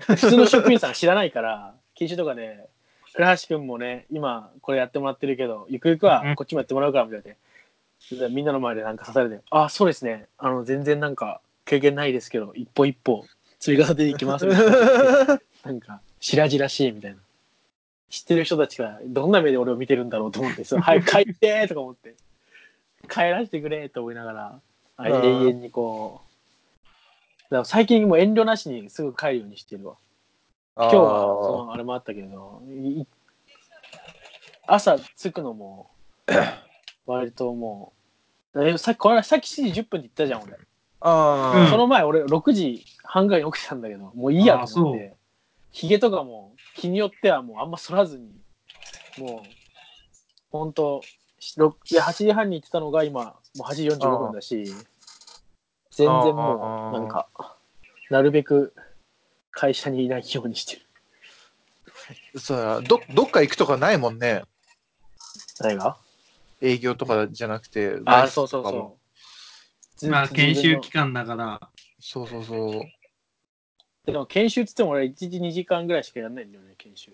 [0.00, 2.68] 普通の職員さん知らないから、研修とかで、
[3.16, 7.36] 倉橋君もね、今これやってもらってるけど、ゆくゆくはこっちもやってもらうからみたいで、
[8.10, 13.24] でみんなの前でなんか刺されて、あ、そうですね、あの、全然なんか経験ないですけど、一歩一歩
[13.58, 15.40] 積み重ねていきますみたいな。
[15.64, 17.16] なんか、白々しいみたいな。
[18.10, 22.14] 知ってる人たちがどんな目で俺を見てるんだろうと思って、そう早く帰ってとか思って、
[23.08, 24.60] 帰らせてくれと思いながら、
[24.98, 26.20] あうん永遠にこ
[26.84, 26.86] う、
[27.44, 29.96] だから最近もう遠慮なしにすぐ帰るようにしてるわ。
[30.78, 33.06] 今日はそのあれもあったけど、い
[34.66, 35.90] 朝着くのも、
[37.06, 37.94] 割とも
[38.52, 40.58] う、えさっきこれさっき7時10分って言ったじゃん、俺。
[41.00, 45.16] あその前俺6時半ぐらいに起きてたんだけど、もういいやと思っあて、
[45.72, 48.28] ひげとかも日によってはもうあんま剃らずに、
[49.18, 49.48] もう、
[50.50, 51.00] ほんと、
[51.56, 54.64] ろいや8時半に行ってたのが今、もう8時45分だし、
[55.90, 57.28] 全然もう、なんか、
[58.10, 58.74] なるべく
[59.56, 60.82] 会社にいないようにしてる。
[62.38, 64.42] そうだどどっか行くとかないもんね。
[65.58, 65.96] 誰が？
[66.60, 67.98] 営業とかじゃなくて。
[68.04, 69.98] あ、外そうそうそう。
[69.98, 72.82] ずまあ、自分の研修期間だから、そうそうそう。
[74.04, 77.12] でも研修っつっても俺1時2時間ぐらいしかやんないんだよね、研修。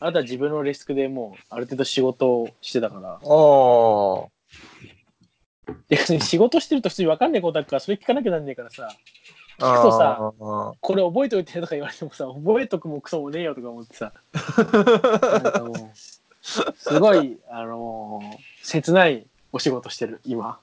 [0.00, 3.10] あなたは自分のレスクでもうある程度仕事をしてたから。
[3.12, 4.28] ああ。
[5.88, 8.88] で仕事してると普通に分かんないことあるからそれ聞かなきゃなんねえからさ
[9.60, 14.12] 聞くとさあこれ覚えといてとか言われてもさ覚えとくもクソもねえよとか思ってさ。
[16.42, 20.58] すごいあのー切ないお仕事してる今。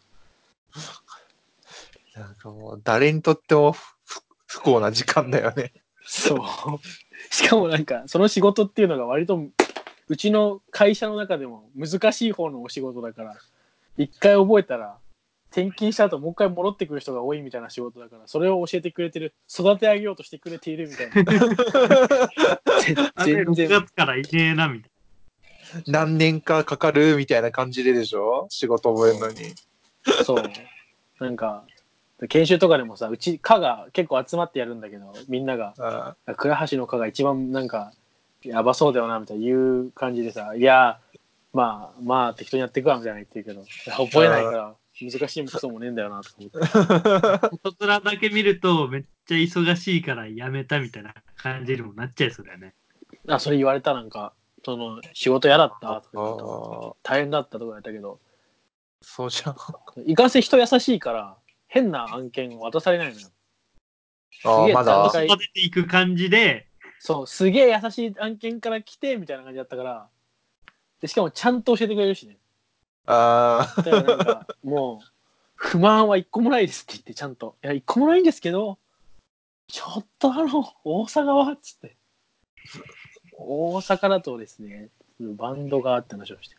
[2.15, 3.93] ーなんかもう誰にとっても不
[4.47, 5.73] 不幸な時間だよね。
[6.03, 6.39] そう。
[7.31, 9.43] しかもなんかその仕事っていうのが割と
[10.09, 13.35] うちの会社の中でも難しい方のお仕事だから
[13.97, 14.97] 一回覚えたら
[15.59, 21.31] 転勤した後もう一回戻ってくる人が多いみたいな仕事だからそれを教えてくれてる育て上げようとしてくれているみたいな。
[23.23, 23.69] 6 全然。
[23.69, 24.91] 月からいねえな、みたい
[25.87, 28.45] 何年かかかるみたいな感じででしょ？
[28.49, 29.55] 仕事覚えるのに。
[30.23, 30.43] そう。
[31.19, 31.63] なんか
[32.29, 35.73] 研修とかでもさうち課が結構集まってやるんだけどみんなが。
[35.79, 37.91] あ倉橋の課が一番なんか
[38.43, 40.99] やばそうだよなみたいな言う感じでさいや
[41.53, 43.65] まあまあ適当にやっていくわみたいな言ってるけど
[44.05, 46.67] 覚えないから難しいもクソもねえんだよなとか思ってな。
[47.63, 52.73] 外面だけ見ると、めっちゃ忙しいからやめたみたいな感じにもなっちゃいそうだよね。
[53.27, 54.33] あそれ言われたなんか
[54.63, 58.19] その仕事嫌だったとか大変だったとか言われたけど
[59.01, 59.55] そうじゃん。
[60.05, 63.27] いかんせん人優しいから変な案件を渡されないのよす
[64.43, 65.25] げえあーまだ残。
[65.25, 66.67] 育てていく感じで、
[66.99, 70.07] そうすげえ優しい案件から来てみたいな感じだったから
[71.01, 72.37] でしかもちゃんと教えてくれるしね
[73.07, 75.07] あだからなんかもう
[75.55, 77.55] 不満は一個もないですって言ってちゃんと。
[77.63, 78.77] いや一個もないんですけど
[79.67, 81.95] ちょっとあの大阪はっつって。
[83.39, 84.89] 大阪だとですね
[85.19, 86.55] バンドがあって話をして。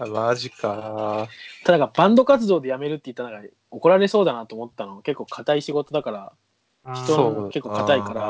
[0.00, 1.28] あ、マジか。
[1.64, 5.00] ただなんかバンド活動で辞めるって言ったら怒られそうだなと思ったの。
[5.02, 6.32] 結構硬い仕事だから
[6.94, 7.34] 人そう。
[7.42, 8.20] の結構硬いから。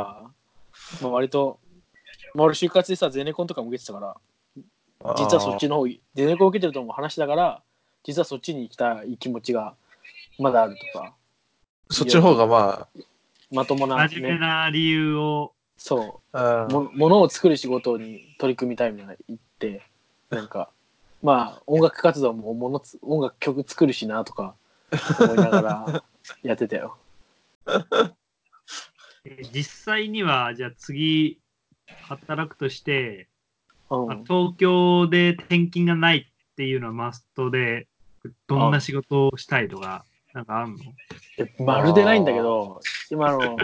[1.01, 1.59] まあ割と、
[2.35, 4.17] まあ、俺就活でさゼネコンとかも受けてたから
[5.17, 7.63] 実はそっちの方ゼネコン受けてるとも話だから
[8.05, 9.75] 実はそっちに行きたい気持ちが
[10.39, 11.15] まだあるとか。
[11.91, 12.89] そっちの方がま
[13.51, 15.53] まともな、真面目ね、な理由を。
[15.77, 16.39] そう。
[16.39, 16.69] うん。
[16.69, 19.83] もものを作る仕事に取り組みたいみたいな言って
[20.31, 20.71] なんか
[21.23, 24.55] まあ音楽活動もものつ音楽曲作るしなとか
[25.21, 26.05] 思いながら
[26.43, 26.97] やってたよ。
[29.25, 31.39] え実際には、じゃあ次、
[31.87, 33.29] 働くとして、
[34.27, 37.87] 東京で転勤がないっていうのはマストで、
[38.47, 40.77] どんな仕事をしたいとか、なんかあるの？
[41.39, 43.57] えまるでないんだけど今の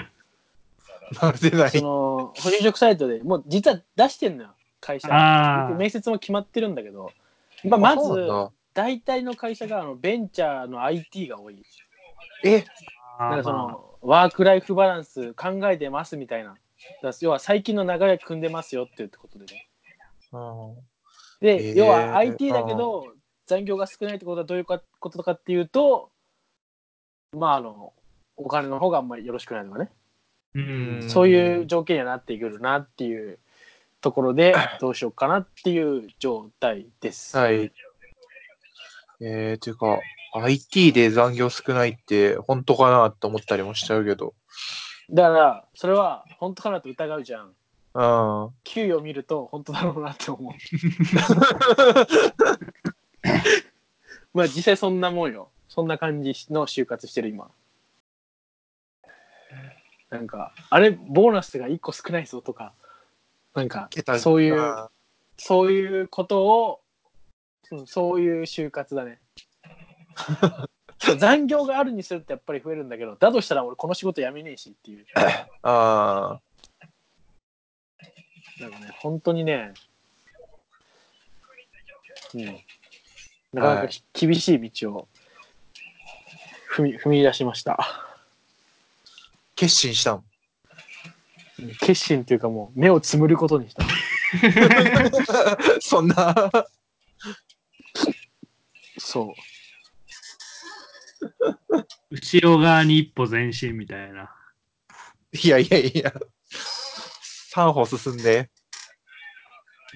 [1.22, 1.70] まるでない。
[1.70, 1.82] そ。
[1.82, 5.08] の補充職サイトでもう実は出してんのよ会社。
[5.78, 7.10] 面接も決まってるんだけど、
[7.64, 8.28] まあ、まず
[8.74, 11.62] 大体の会社があのベンチャーの IT が多い。
[12.44, 12.64] え、
[13.18, 16.56] なんかそまのワークライフバランス考えてますみたいな。
[17.20, 19.62] 要は最近の流れ組んでますよっていうことでね。
[19.62, 19.67] うん
[21.40, 23.14] で、へー要は IT だけど
[23.46, 26.10] 残業が少ないってことはどういうかことかっていうと
[27.36, 27.92] まああの
[28.36, 33.38] お金の方があんまりよろしくないとかね、あうんそういう条件にはなってくるなっていう
[34.00, 37.36] ところで どうしようかなっていう状態です。
[37.36, 37.72] はい。
[39.20, 39.98] えー、ていうか、
[40.32, 44.34] IT で残業少ないって本当かなって思ったりもしちゃうけど。
[45.10, 47.54] だからそれは本当かなと疑うじゃん。
[47.98, 48.02] う
[48.50, 48.50] ん。
[48.62, 50.52] 給与を見ると本当だろうなって思う。
[54.32, 55.50] まあ実際そんなもんよ。
[55.68, 57.50] そんな感じの就活してる今。
[60.10, 62.72] なんか、あれ、ボーナスが1個少ないぞとか、
[63.54, 64.90] なんか桁、そういう、あ
[65.36, 66.80] そういうことを、
[67.70, 69.20] うんそういう就活だね。
[71.18, 75.04] 残業があるにするとやっぱり増えるんだけど、だとしたら俺この仕事辞めねえしっていう。
[75.62, 76.40] あ
[78.60, 79.72] なんかね、本当にね、
[82.34, 82.58] うん、なか
[83.52, 85.08] なかはいき厳しい道を
[86.74, 87.78] 踏み踏み出しました。
[89.54, 90.24] 決心したん？
[91.80, 93.84] 決心というかもう目をつむることにした。
[95.80, 96.34] そんな。
[98.98, 99.36] そう。
[102.10, 104.30] 後ろ側に一歩前進みたいな。
[105.42, 106.12] いやいやいや。
[107.54, 108.50] 3歩進んで。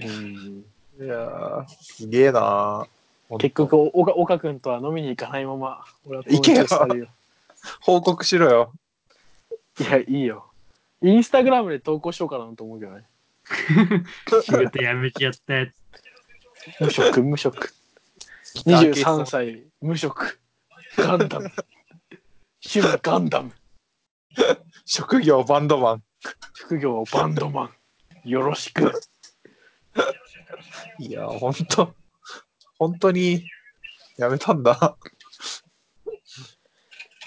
[0.01, 0.65] うん、
[1.05, 3.39] いやー、すげえなー。
[3.39, 7.09] 結局、お岡岡君とは飲みに行かないまま、俺は行けよ友達とされるよ。
[7.81, 8.73] 報告しろよ。
[9.81, 10.51] いや、いいよ。
[11.03, 13.05] インスタグラムで投稿しようかなと思うけどね。
[14.43, 15.73] 仕事辞めちゃったやつ。
[16.81, 17.75] 無職、無職。
[18.67, 20.41] 23歳、無職。
[20.97, 21.51] ガンダム。
[22.65, 23.53] 趣味ガンダム。
[24.85, 26.03] 職業バンドマン。
[26.55, 27.65] 副業バンドマ
[28.25, 28.29] ン。
[28.29, 28.93] よろしく。
[30.99, 31.95] いや、ほんと。
[32.79, 33.45] 本当に、
[34.17, 34.97] やめたんだ。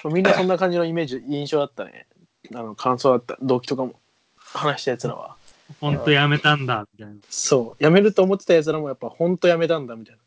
[0.05, 2.07] みんなそんな感じのイメージ、印象だったね。
[2.53, 3.37] あの感想だった。
[3.41, 3.99] 動機とかも
[4.37, 5.37] 話したやつらは。
[5.81, 7.19] ほんと辞めたんだ、みたいな。
[7.29, 7.83] そう。
[7.83, 10.17] 辞めると思ってたやつらもやっぱ本当辞めたんだみたい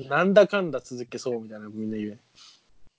[0.00, 0.16] な。
[0.16, 2.20] なんだかんだ続けそうみたいなみんな言う。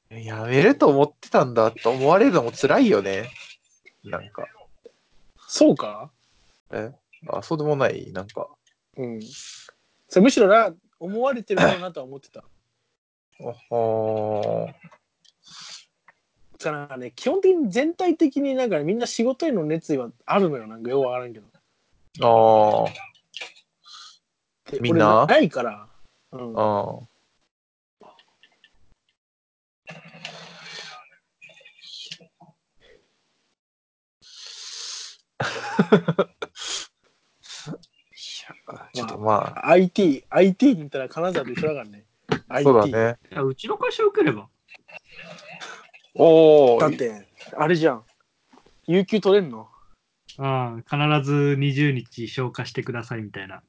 [0.10, 3.30] やめると思ってたんだと思われるのも辛いよね。
[4.06, 4.48] なんか。
[5.48, 6.12] そうか？
[6.72, 6.92] え？
[7.28, 8.48] あ、そうでもないなんか。
[8.98, 9.22] うん。
[9.22, 12.44] それむしろな、思われてるだろうなとは思ってた。
[13.40, 14.74] おほー
[16.64, 20.68] だからね、基本的に全体的になんかみんな仕事への熱意はあるのよ。
[20.68, 21.48] なんかようわからんけど。
[22.22, 22.86] あ
[24.72, 25.24] でみんな？
[25.24, 25.88] 俺ないから。
[26.32, 27.15] うんあ、ああ。
[38.94, 42.06] ちょっとまあ、IT、IT に行ったら金沢と一緒だからね。
[42.64, 43.18] そうだね。
[43.32, 44.48] いやうちの会社受ければ。
[46.16, 48.04] おおだって、あれじゃん。
[48.88, 49.68] 有給取れんの？
[50.38, 53.62] ああ、必ず20日消化してくださいみたいな。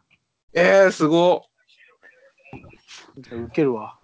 [0.53, 1.45] えー、すご
[3.17, 3.99] 受けるわ。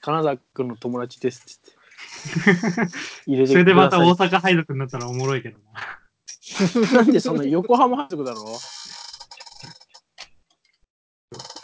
[0.00, 2.92] 金沢君の友達ですって言って。
[3.26, 5.80] 入れてそれでまた大阪配属になったらおもろいけどな。
[6.94, 8.44] なんでそんな横浜配属だろ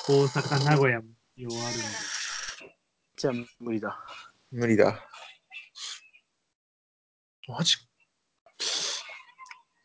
[0.09, 1.85] 大阪、名古屋もようあるんで。
[3.17, 3.99] じゃあ無理だ。
[4.51, 5.05] 無理だ。
[7.49, 7.77] マジ？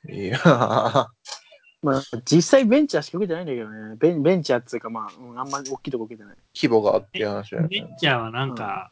[0.10, 1.08] いやー
[1.82, 3.96] まあ実際ベンチャーしか受けてないんだけどね。
[3.98, 6.38] ベンベンチャーっていうかまあ、うんあんまり大きいとこ受けてない。
[6.56, 7.88] 規模があって話だよベね。
[7.94, 8.92] ンチャーはなんか、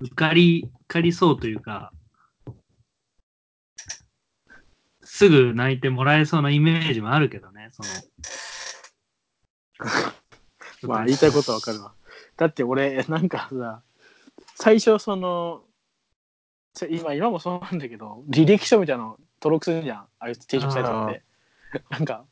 [0.00, 1.92] 受かり、受かりそうというか、
[5.16, 7.88] すぐ泣いてもらえそうなイメージもあるけどね、その。
[10.92, 11.94] まあ言いたいことはわかるわ。
[12.36, 13.82] だって俺、なんかさ、
[14.56, 15.64] 最初その、
[16.74, 19.98] せ今今もそうなんだけど、履歴書みたいなの登録するじゃん。
[20.00, 21.22] ああいう転職サイトって。
[21.88, 22.26] なんか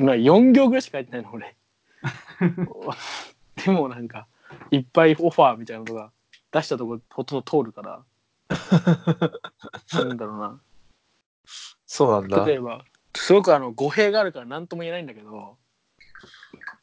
[0.00, 1.56] まあ4行ぐらいしか書いてないの俺。
[3.66, 4.26] でもなんか
[4.70, 6.10] いっぱいオファーみたいなのが
[6.52, 8.02] 出したとこほとんど通るから。
[9.92, 10.58] なんだろうな
[11.86, 12.44] そうなんだ。
[12.44, 12.84] 例えば
[13.14, 15.56] すごくあの語弊があるから何とも言えないんだけど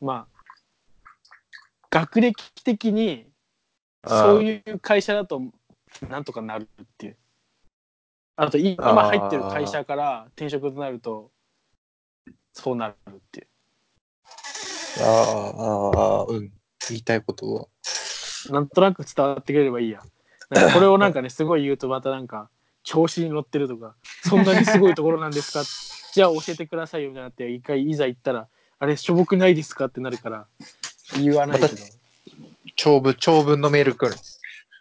[0.01, 0.43] まあ
[1.91, 3.27] 学歴的に
[4.05, 5.41] そういう会社だと
[6.09, 7.17] なんとかなるっていう
[8.35, 11.31] あとい今入ってる会社から転職となると
[12.53, 13.47] そうなるっていう
[15.01, 16.51] ああ、うん。
[16.89, 17.67] 言いたいことは。
[18.49, 20.01] なんとなく伝わってくれればいいや
[20.73, 22.49] これをなんかね すごい言うとまたなんか
[22.83, 25.63] 調子に乗ってるとかそんなにすごいところなんですか？
[26.13, 27.29] じゃあ教えてくださいよみたいにな。
[27.29, 28.47] って一回いざ行ったら
[28.79, 29.85] あれしょぼくないですか？
[29.85, 30.47] ってなるから
[31.19, 31.75] 言わないけど
[32.75, 34.15] 長文、長文のメール来る。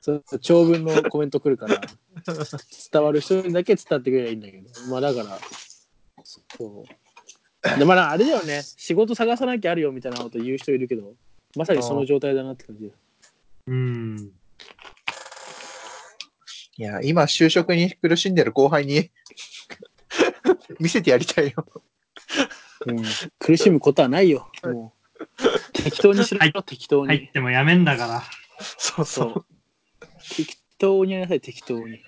[0.01, 1.81] そう長文のコメント来るから
[2.93, 4.69] 伝わる人にだけ伝わってくればいいんだけど。
[4.91, 5.39] まあだから
[6.25, 6.85] そ
[7.75, 7.79] う。
[7.79, 8.63] でまああれだよね。
[8.65, 11.15] 仕事探さなきゃあるよみたいなこと言う人いるけど
[11.57, 12.95] まさにその状態だなって感じだ
[13.69, 14.33] うん。
[16.83, 19.13] いや、今、就職に苦しんでる後輩に
[20.81, 21.65] 見せてやりたいよ。
[22.87, 23.05] うん、
[23.39, 24.51] 苦しむことはないよ。
[24.65, 25.25] もう
[25.73, 27.07] 適当にしろ、はい適当に。
[27.07, 28.25] 入ってもやめんだから。
[28.79, 29.39] そうそそう。
[29.39, 29.45] う。
[30.35, 31.95] 適当にやりなさい、適当に。
[31.95, 32.01] い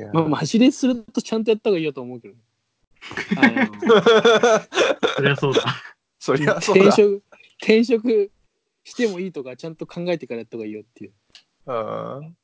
[0.00, 2.34] やまあ、マジでするとちゃんとやった方がいいよと思うけど。
[5.14, 5.62] そりゃそうだ。
[6.18, 6.86] そりゃそうだ。
[6.86, 7.22] 転職、
[7.60, 8.32] 転職
[8.82, 11.12] してもいいとか、ちゃんと考えてからやった方がいいよっていう。
[11.66, 11.74] うん。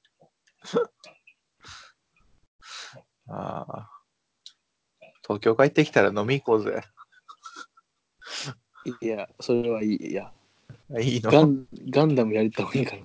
[3.28, 3.90] ああ。
[5.22, 6.82] 東京帰ってきたら飲み行こうぜ。
[9.00, 10.10] いや、それはいい。
[10.10, 10.32] いや、
[10.98, 11.30] いいの？
[11.30, 12.96] ガンガンダムやりた方がいいか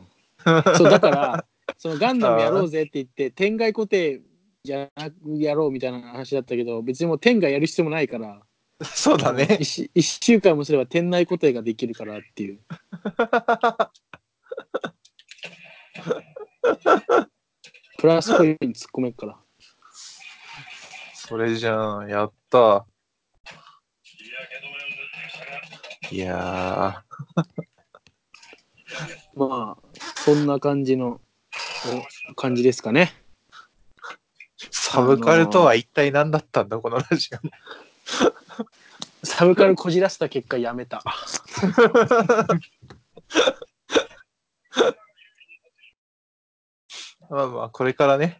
[0.45, 0.77] な。
[0.77, 1.45] そう、だから、
[1.77, 4.21] そのガンダムやろうぜって言って、天外固定
[4.63, 8.41] じゃなくやろうみたいな話だったけど、別にもう天外やる必要もないから、
[8.83, 9.57] そうだね。
[9.61, 12.59] 一週一週間もすれば店内固定ができるからっていう。
[18.05, 18.57] プラスコイン突っ
[18.93, 19.35] 込めっから。
[21.15, 22.85] それじゃん、やった。
[26.11, 27.01] いや
[29.33, 29.83] まあ、
[30.23, 31.19] そんな感じの
[32.29, 33.11] お感じですかね。
[34.59, 37.39] ー、サブカルとは一体何だったんだ、このラジオ。
[39.25, 41.01] サブカルこじらせた結果やめた。
[47.29, 48.39] まあまあ、これからね、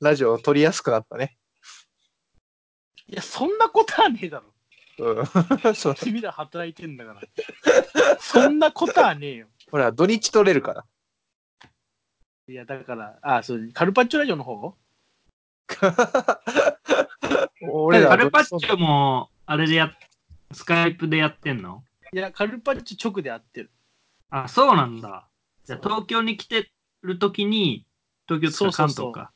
[0.00, 1.36] ラジオを撮りやすくなったね。
[3.06, 4.52] いや、そんなことはねえだろ。
[4.98, 5.26] うん。
[5.74, 7.22] そう君ら働いてんだから。
[8.20, 9.48] そんなことはねえよ。
[9.70, 10.84] ほら、土日撮れるから。
[12.48, 14.76] いや、だから、あ、そう、カルパッチョラジオの方？
[17.70, 19.92] 俺らカルパッチョも、あれでやっ、
[20.52, 21.84] スカイプでやってんの？
[22.12, 23.70] いや、カルパッチョ直で会ってる。
[24.30, 25.28] あ、そうなんだ。
[25.64, 26.70] じゃあ東京に来て
[27.02, 27.84] るときに、
[28.28, 29.30] 東京とか関東か。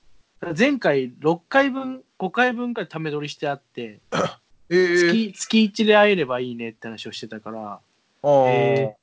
[0.57, 4.01] 前回6回分、5回分くらいため撮りしてあって、
[4.71, 7.81] えー、月月1で会えればいいねって話をしてたから、
[8.23, 8.97] あーえ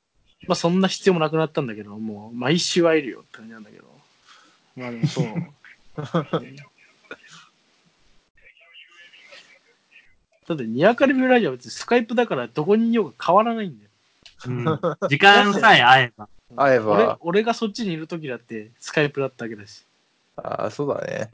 [0.46, 3.84] まあそんな必要もなくなったんだけど、もう毎週会えるよって感じなんだけど。
[4.76, 5.26] まあでもそう。
[10.48, 13.90] だって、ニアカルビューラジオは別にスカイプだからどこにいようが変わらないんだよ。
[14.46, 16.28] うん、時間さえ合えば。
[16.56, 19.86] 会えば俺俺がそっちにいる時だってスカイプだったわけだし。
[20.36, 21.30] あー、そうだね。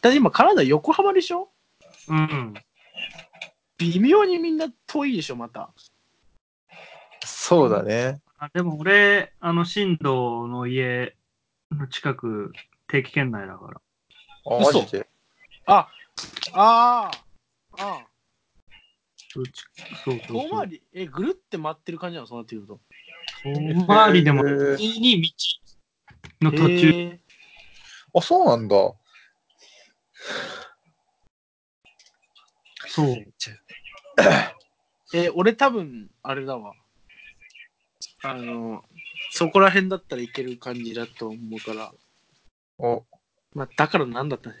[0.00, 1.48] だって今カナダ横浜でしょ？
[2.08, 2.54] うん。
[3.78, 5.70] 微妙にみんな遠いでしょ、また。
[7.24, 8.20] そうだね。
[8.38, 11.16] あでも俺、あの、新藤の家
[11.72, 12.52] の近く、
[12.88, 13.80] 定期圏内だから。
[14.46, 15.08] あ、マジで？
[15.66, 15.88] あ
[16.52, 17.10] あ、あ
[17.78, 18.06] あ、
[19.36, 19.64] うち？
[20.04, 20.50] そうそうそう。
[20.50, 22.26] 遠回り、え、ぐるって回ってる感じなの？
[22.26, 22.80] そうなってくると。
[23.42, 25.22] 遠回りでも、へー普通に
[26.40, 27.18] 道の途中。
[28.14, 28.76] あ、そうなんだ。
[32.86, 33.16] そう。
[35.14, 36.74] え、俺多分、あれだわ。
[38.22, 38.84] あの、
[39.30, 41.92] そこら辺だったらいける感じだと思うから。
[42.78, 43.04] お、
[43.54, 44.56] まあ、だからなんだったね。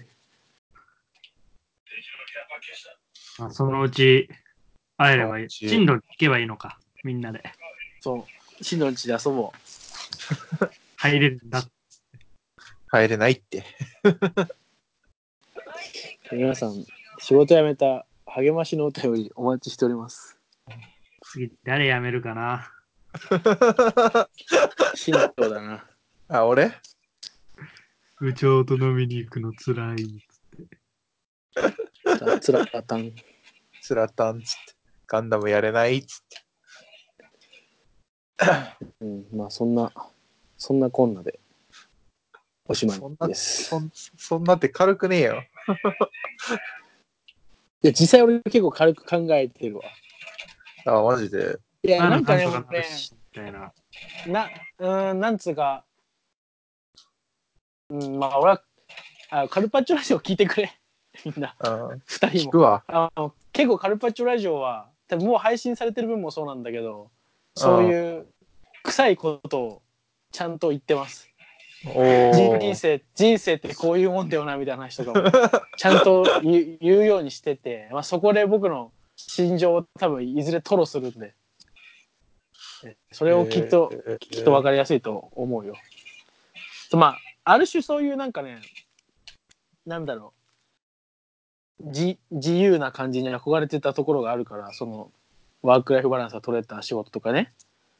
[3.38, 4.28] まあ、そのうち
[4.96, 5.50] 会えればいい。
[5.50, 7.42] 進路行けばいいのか、みんなで。
[8.00, 8.24] そう。
[8.60, 10.68] 新のうちで遊ぼう。
[10.96, 11.62] 入れるんだ。
[12.88, 13.64] 入れないって。
[16.32, 16.84] 皆さん、
[17.18, 20.38] 仕事辞めた励ましのお便りお待ちしております。
[21.22, 22.70] 次、誰辞めるかな？
[24.94, 25.84] 新藤だな。
[26.28, 26.72] あ、俺？
[28.20, 30.24] 部長と飲みに行くのつらい。
[32.18, 33.12] さつらかったん。
[33.80, 34.74] スラタンっつって。
[35.06, 36.43] ガンダムやれないっつって。
[39.00, 39.92] うん、まあそんな、
[40.56, 41.38] そんなこんなで、
[42.66, 43.64] おしまいそんなです。
[43.64, 45.44] そんそんなって軽くねえよ。
[47.82, 49.84] いや、実際俺結構軽く考えてるわ。
[50.86, 51.58] あ、マジで。
[51.82, 53.72] いや、なんかね、な俺るしみたいな。
[54.26, 55.84] な、うーん、なんつうか、
[57.90, 58.62] うん、まあ俺は、
[59.30, 60.72] あカルパッチョラジオ聞いてくれ。
[61.24, 62.02] みんな、うん。
[62.06, 62.44] 二人も。
[62.44, 62.84] 聞くわ。
[62.88, 67.10] あの結構カルパッチョラジオは、多分もう配信されてる分もそうなんだけど、
[67.54, 68.26] そういう
[68.84, 69.82] 臭いことを
[70.30, 71.28] ちゃんと言ってます。
[71.86, 71.90] お
[72.32, 72.74] 人ー。
[72.74, 75.30] 生人生ってこういうもんだよなみたいな話とかも
[75.76, 81.34] ちゃんと言うようにしてて、まあ、そこで僕の心情を多分いずれ吐露するんで
[82.84, 85.74] えそれをきっと、えーきっと分かりやすいと思うよ。
[86.92, 88.60] まあある種そういうなんかね
[89.86, 90.32] なんだろ
[91.80, 95.10] う自自由な感じに憧れてたところがあるからその
[95.62, 97.52] ワークライフバランスが取れた仕事とかね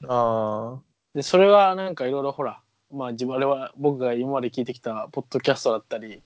[0.06, 0.78] あ
[1.14, 2.60] でそれはなんかいろいろほら
[2.92, 6.22] まあ自分あれは僕が今まで聞いてきたポッドキャストだったり、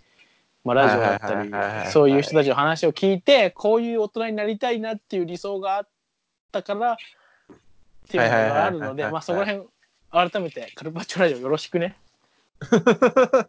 [0.64, 1.42] まあ、ラジオだった
[1.86, 5.88] りそういう人たちの話を聞いてこういう大人になりたいなっていう理想があっ
[6.52, 6.96] たからっ
[8.08, 9.66] ていうのがあるのでまあそこら辺
[10.10, 11.96] 改めてカルパッチョラジオよろしくね。
[12.60, 13.46] ー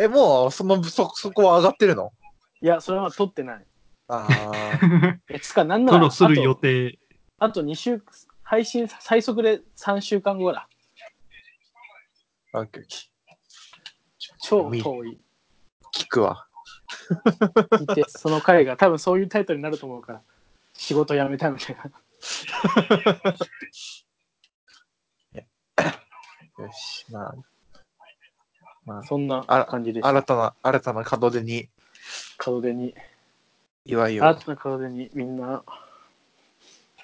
[0.00, 2.10] え、もう、その、そ、そこは上がってるの？
[2.62, 3.64] いやそれは撮ってない。
[4.08, 5.18] ああ。
[5.28, 6.98] えつかなんなトらロする予定。
[7.40, 8.02] あと2週
[8.42, 10.68] 配信最速で3週間後だ。
[12.52, 12.98] オッケーオッケ
[14.38, 14.80] 超遠い。
[14.82, 15.16] ー
[15.94, 16.46] 聞くわ。
[17.72, 20.20] 聞いてその回が多分そういうタイトルになると思うから
[20.74, 21.82] 仕事辞めたみたいな。
[26.62, 27.06] よし。
[27.10, 27.34] まあ。
[28.84, 30.08] まあ、そんなあ感じでした。
[30.08, 31.70] 新たな、新たな門出に
[32.44, 32.94] 門出に、
[33.86, 34.24] 祝いを。
[34.24, 35.64] 新たな門出にみんな、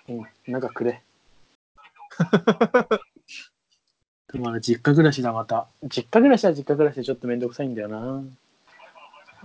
[0.08, 1.02] うん、なんかくれ。
[4.32, 5.68] でもあれ実家暮らしだ、また。
[5.84, 8.22] 実家暮らしは実家暮らしでちょっとめんどくさいんだよな。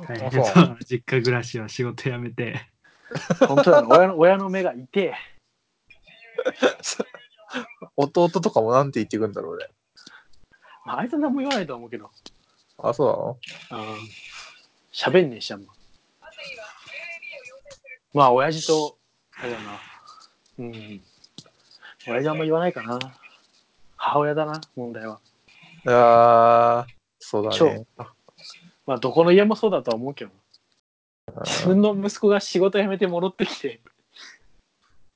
[0.08, 2.68] 大変そう実家暮らしは仕事辞めて。
[3.48, 5.14] 本当だ、ね、親の親の目が痛え。
[7.98, 9.68] 弟とかもなんて言ってくんだろうね。
[10.86, 12.10] まあ、あいつは何も言わないと思うけど。
[12.78, 13.38] あ、そ
[13.70, 13.94] うなの？
[13.94, 13.98] あ
[14.92, 15.74] 喋んねえし、あんま。
[18.14, 18.98] まあ、親父と、
[19.38, 19.80] あれだな。
[20.62, 21.02] うん。
[22.08, 23.00] 親父あんま言わないかな。
[23.98, 25.20] 母親だな、問題は。
[25.88, 27.88] あー、そうだね超。
[28.86, 30.32] まあ、どこの家もそうだとは思うけど。
[31.46, 33.82] 自分の息子が仕事辞めて戻ってきて、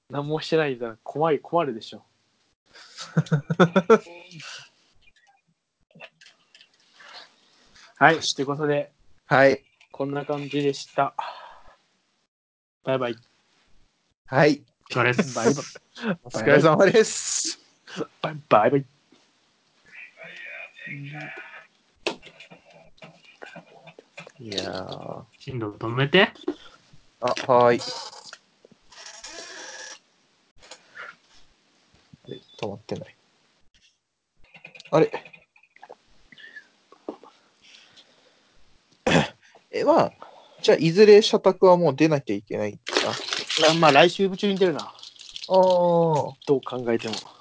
[0.09, 2.03] 何もしてないんだ困る、困るでしょ。
[7.97, 8.91] はい、ということで、
[9.27, 9.63] はい。
[9.91, 11.13] こんな感じでした。
[12.83, 13.15] バイバイ。
[14.27, 14.63] はい。
[14.91, 15.36] お疲れっす。
[15.36, 16.17] バイバイ。
[16.23, 17.59] お疲れ様です。
[18.21, 18.86] バイバイバイ。
[24.39, 25.23] いやー。
[25.39, 26.31] 進路止めて。
[27.19, 27.79] あ、はーい。
[32.29, 33.15] え、止まってない。
[34.91, 35.11] あれ
[39.71, 40.13] え、まあ、
[40.61, 42.79] じゃあ、いずれ社宅はもう出なきゃいけない。
[43.79, 44.81] まあ、来週中に出るな。
[44.81, 44.93] ああ。
[45.47, 47.34] どう考えても。